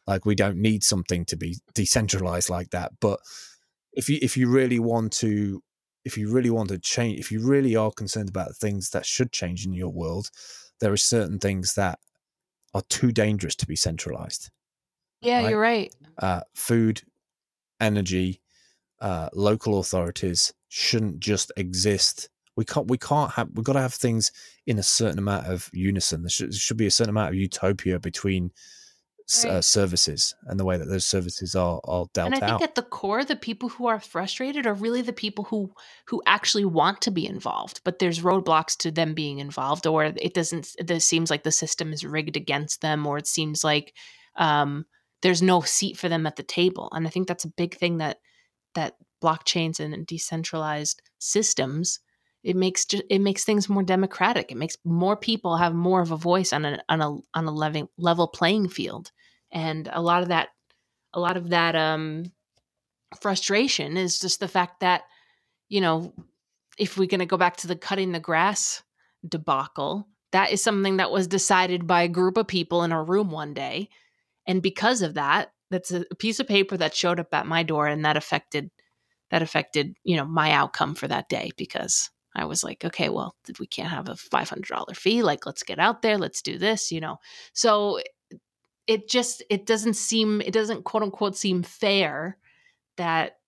[0.09, 2.93] Like we don't need something to be decentralized like that.
[2.99, 3.21] But
[3.93, 5.63] if you if you really want to
[6.05, 9.33] if you really want to change if you really are concerned about things that should
[9.33, 10.31] change in your world,
[10.81, 11.99] there are certain things that
[12.73, 14.51] are too dangerous to be centralized.
[15.21, 15.51] Yeah, right?
[15.51, 15.95] you're right.
[16.17, 17.03] Uh, food,
[17.79, 18.41] energy,
[19.03, 22.31] uh, local authorities shouldn't just exist.
[22.57, 22.89] We can't.
[22.89, 23.51] We can't have.
[23.53, 24.33] We've got to have things
[24.67, 26.23] in a certain amount of unison.
[26.23, 28.53] There should, there should be a certain amount of utopia between
[29.45, 29.55] right.
[29.55, 32.27] uh, services and the way that those services are are dealt out.
[32.27, 32.63] And I think out.
[32.63, 35.73] at the core, the people who are frustrated are really the people who
[36.07, 40.35] who actually want to be involved, but there's roadblocks to them being involved, or it
[40.35, 40.75] doesn't.
[40.79, 43.95] It seems like the system is rigged against them, or it seems like
[44.37, 44.87] um,
[45.23, 46.89] there's no seat for them at the table.
[46.93, 48.19] And I think that's a big thing that
[48.75, 52.01] that blockchains and decentralized systems
[52.45, 54.51] it makes it makes things more democratic.
[54.51, 57.51] It makes more people have more of a voice on a on a on a
[57.51, 59.11] level level playing field
[59.53, 60.49] and a lot of that
[61.15, 62.25] a lot of that um
[63.21, 65.03] frustration is just the fact that
[65.69, 66.13] you know
[66.79, 68.83] if we're going to go back to the cutting the grass
[69.27, 73.31] debacle that is something that was decided by a group of people in a room
[73.31, 73.89] one day.
[74.47, 77.87] And because of that that's a piece of paper that showed up at my door
[77.87, 78.71] and that affected
[79.31, 83.37] that affected you know my outcome for that day because i was like okay well
[83.61, 87.01] we can't have a $500 fee like let's get out there let's do this you
[87.01, 87.19] know?
[87.53, 88.01] So
[88.89, 92.37] it just it doesn't seem it doesn't quote unquote seem fair
[92.97, 93.39] that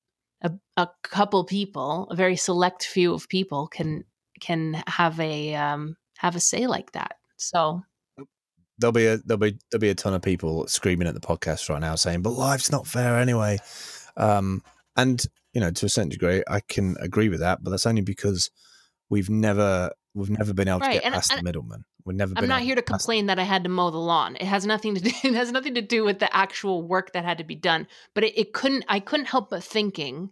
[0.42, 4.04] a, a couple people a very select few of people can
[4.40, 7.16] can have a um have a say like that.
[7.38, 7.82] So
[8.78, 11.68] there'll be a there'll be there'll be a ton of people screaming at the podcast
[11.68, 13.58] right now saying but life's not fair anyway.
[14.16, 14.62] Um
[14.96, 15.24] and
[15.54, 18.50] you know to a certain degree i can agree with that but that's only because
[19.08, 20.88] we've never we've never been able right.
[20.88, 23.38] to get and, past and, the middleman we've never i'm not here to complain that
[23.38, 25.82] i had to mow the lawn it has nothing to do it has nothing to
[25.82, 28.98] do with the actual work that had to be done but it, it couldn't i
[29.00, 30.30] couldn't help but thinking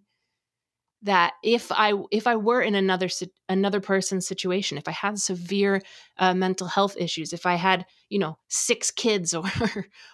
[1.03, 3.09] that if I if I were in another
[3.49, 5.81] another person's situation, if I had severe
[6.19, 9.47] uh, mental health issues, if I had you know six kids or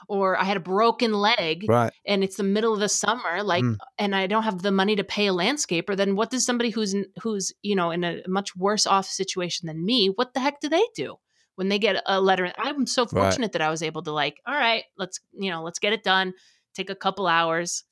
[0.09, 1.93] or I had a broken leg, right.
[2.05, 3.77] and it's the middle of the summer, like, mm.
[3.99, 6.95] and I don't have the money to pay a landscaper, then what does somebody who's
[7.23, 10.09] who's you know in a much worse off situation than me?
[10.09, 11.17] What the heck do they do?
[11.57, 13.53] When they get a letter, I'm so fortunate right.
[13.53, 16.35] that I was able to like, all right, let's you know, let's get it done.
[16.75, 17.85] Take a couple hours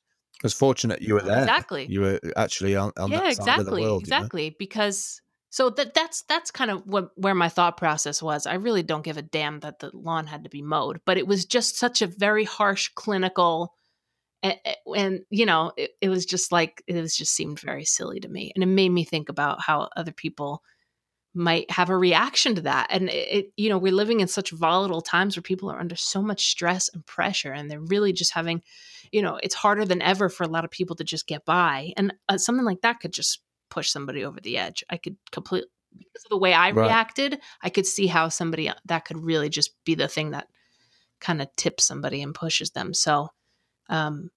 [0.42, 1.40] it was fortunate you were there.
[1.40, 1.86] Exactly.
[1.88, 4.02] You were actually on, on yeah, that exactly, side of the world.
[4.02, 4.44] Exactly.
[4.44, 4.56] You know?
[4.58, 5.20] Because
[5.50, 8.46] so that that's that's kind of what where my thought process was.
[8.46, 11.26] I really don't give a damn that the lawn had to be mowed, but it
[11.26, 13.72] was just such a very harsh clinical
[14.42, 14.56] and,
[14.96, 18.28] and you know it, it was just like it was just seemed very silly to
[18.28, 20.62] me and it made me think about how other people
[21.34, 25.00] might have a reaction to that and it, you know we're living in such volatile
[25.00, 28.62] times where people are under so much stress and pressure and they're really just having
[29.12, 31.92] you know it's harder than ever for a lot of people to just get by
[31.96, 35.68] and uh, something like that could just push somebody over the edge i could completely
[35.96, 36.86] because of the way i right.
[36.86, 40.48] reacted i could see how somebody uh, that could really just be the thing that
[41.18, 43.28] kind of tips somebody and pushes them so
[43.88, 44.28] um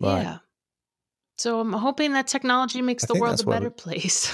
[0.00, 0.22] right.
[0.22, 0.38] yeah
[1.36, 4.32] so i'm hoping that technology makes I the world a better place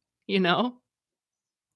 [0.26, 0.81] you know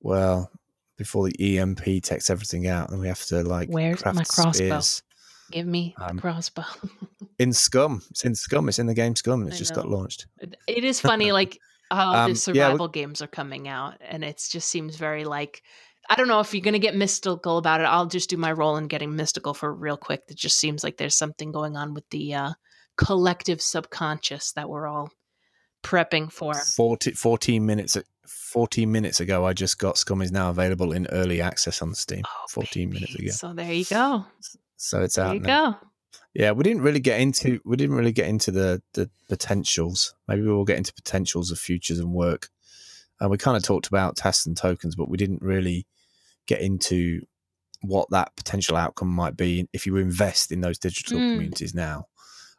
[0.07, 0.51] well,
[0.97, 4.53] before the EMP takes everything out, and we have to like where's my crossbow?
[4.53, 5.03] Spears.
[5.51, 6.65] Give me um, crossbow.
[7.39, 8.69] in Scum, it's in Scum.
[8.69, 9.47] It's in the game Scum.
[9.47, 9.83] It's I just know.
[9.83, 10.27] got launched.
[10.67, 11.59] It is funny, like
[11.91, 15.25] how um, the survival yeah, we- games are coming out, and it just seems very
[15.25, 15.63] like
[16.09, 17.85] I don't know if you're going to get mystical about it.
[17.85, 20.23] I'll just do my role in getting mystical for real quick.
[20.29, 22.53] It just seems like there's something going on with the uh,
[22.97, 25.11] collective subconscious that we're all
[25.83, 26.55] prepping for.
[26.55, 27.97] 40, 14 minutes
[28.29, 32.23] 14 minutes ago I just got Scum is now available in early access on Steam.
[32.27, 33.31] Oh, 14 minutes ago.
[33.31, 34.25] So there you go.
[34.77, 35.73] So it's There out There you now.
[35.73, 35.79] go.
[36.35, 40.15] Yeah, we didn't really get into we didn't really get into the the potentials.
[40.29, 42.49] Maybe we'll get into potentials of futures and work.
[43.21, 45.87] And we kind of talked about tests and tokens, but we didn't really
[46.47, 47.23] get into
[47.81, 51.33] what that potential outcome might be if you invest in those digital Mm.
[51.35, 52.07] communities now,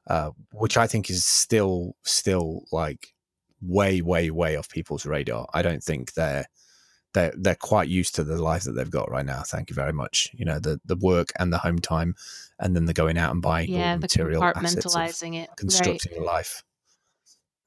[0.07, 3.13] uh, which I think is still still like
[3.61, 5.47] way way way off people's radar.
[5.53, 6.45] I don't think they're
[7.13, 9.41] they're they're quite used to the life that they've got right now.
[9.45, 10.29] Thank you very much.
[10.33, 12.15] You know the the work and the home time,
[12.59, 15.49] and then the going out and buying Yeah, the material assets compartmentalizing it.
[15.49, 15.57] Right.
[15.57, 16.63] constructing a life.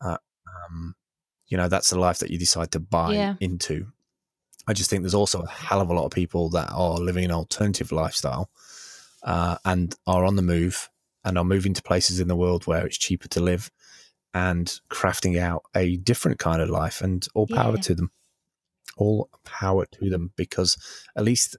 [0.00, 0.16] Uh,
[0.46, 0.94] um,
[1.48, 3.34] you know that's the life that you decide to buy Yeah.
[3.40, 3.86] into.
[4.68, 7.24] I just think there's also a hell of a lot of people that are living
[7.24, 8.50] an alternative lifestyle
[9.24, 10.90] uh, and are on the move
[11.24, 13.70] and are moving to places in the world where it's cheaper to live
[14.34, 17.00] and crafting out a different kind of life.
[17.00, 17.82] And all power Yeah.
[17.82, 18.10] to them,
[18.96, 20.76] all power to them, because
[21.16, 21.56] at least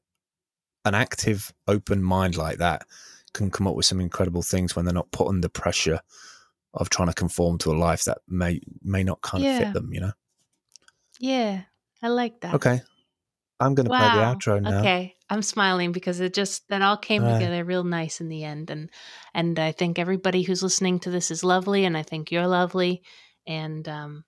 [0.85, 2.85] an active, open mind like that
[3.33, 6.01] can come up with some incredible things when they're not put under pressure
[6.73, 9.59] of trying to conform to a life that may may not kind of Yeah.
[9.59, 9.93] fit them.
[9.93, 10.11] You know.
[11.19, 11.63] Yeah,
[12.01, 12.55] I like that.
[12.55, 12.81] Okay.
[13.61, 14.79] I'm going to play the outro now.
[14.79, 17.39] Okay, I'm smiling because it just that all came All right.
[17.39, 18.89] together real nice in the end, and
[19.33, 23.03] and I think everybody who's listening to this is lovely, and I think you're lovely,
[23.45, 24.25] and um,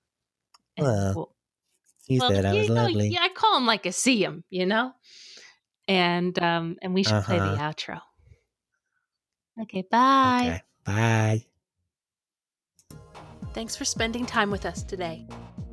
[0.77, 3.09] and Well, we'll- said I was know, lovely.
[3.09, 4.93] yeah, I call him like I see him, you know,
[5.87, 7.71] and um, and we should play the Uh-huh.
[7.71, 8.01] outro.
[9.63, 10.41] Okay, bye.
[10.41, 10.61] Okay.
[10.85, 11.45] Bye.
[13.53, 15.27] Thanks for spending time with us today.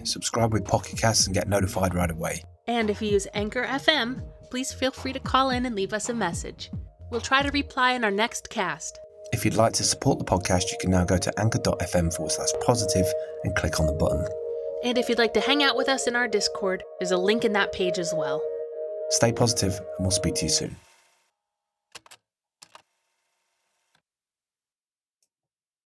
[0.05, 2.43] Subscribe with Pocket Casts and get notified right away.
[2.71, 6.09] And if you use Anchor FM, please feel free to call in and leave us
[6.09, 6.71] a message.
[7.11, 8.97] We'll try to reply in our next cast.
[9.33, 12.51] If you'd like to support the podcast, you can now go to anchor.fm forward slash
[12.65, 13.07] positive
[13.43, 14.25] and click on the button.
[14.85, 17.45] And if you'd like to hang out with us in our Discord, there's a link
[17.45, 18.41] in that page as well.
[19.09, 20.77] Stay positive, and we'll speak to you soon.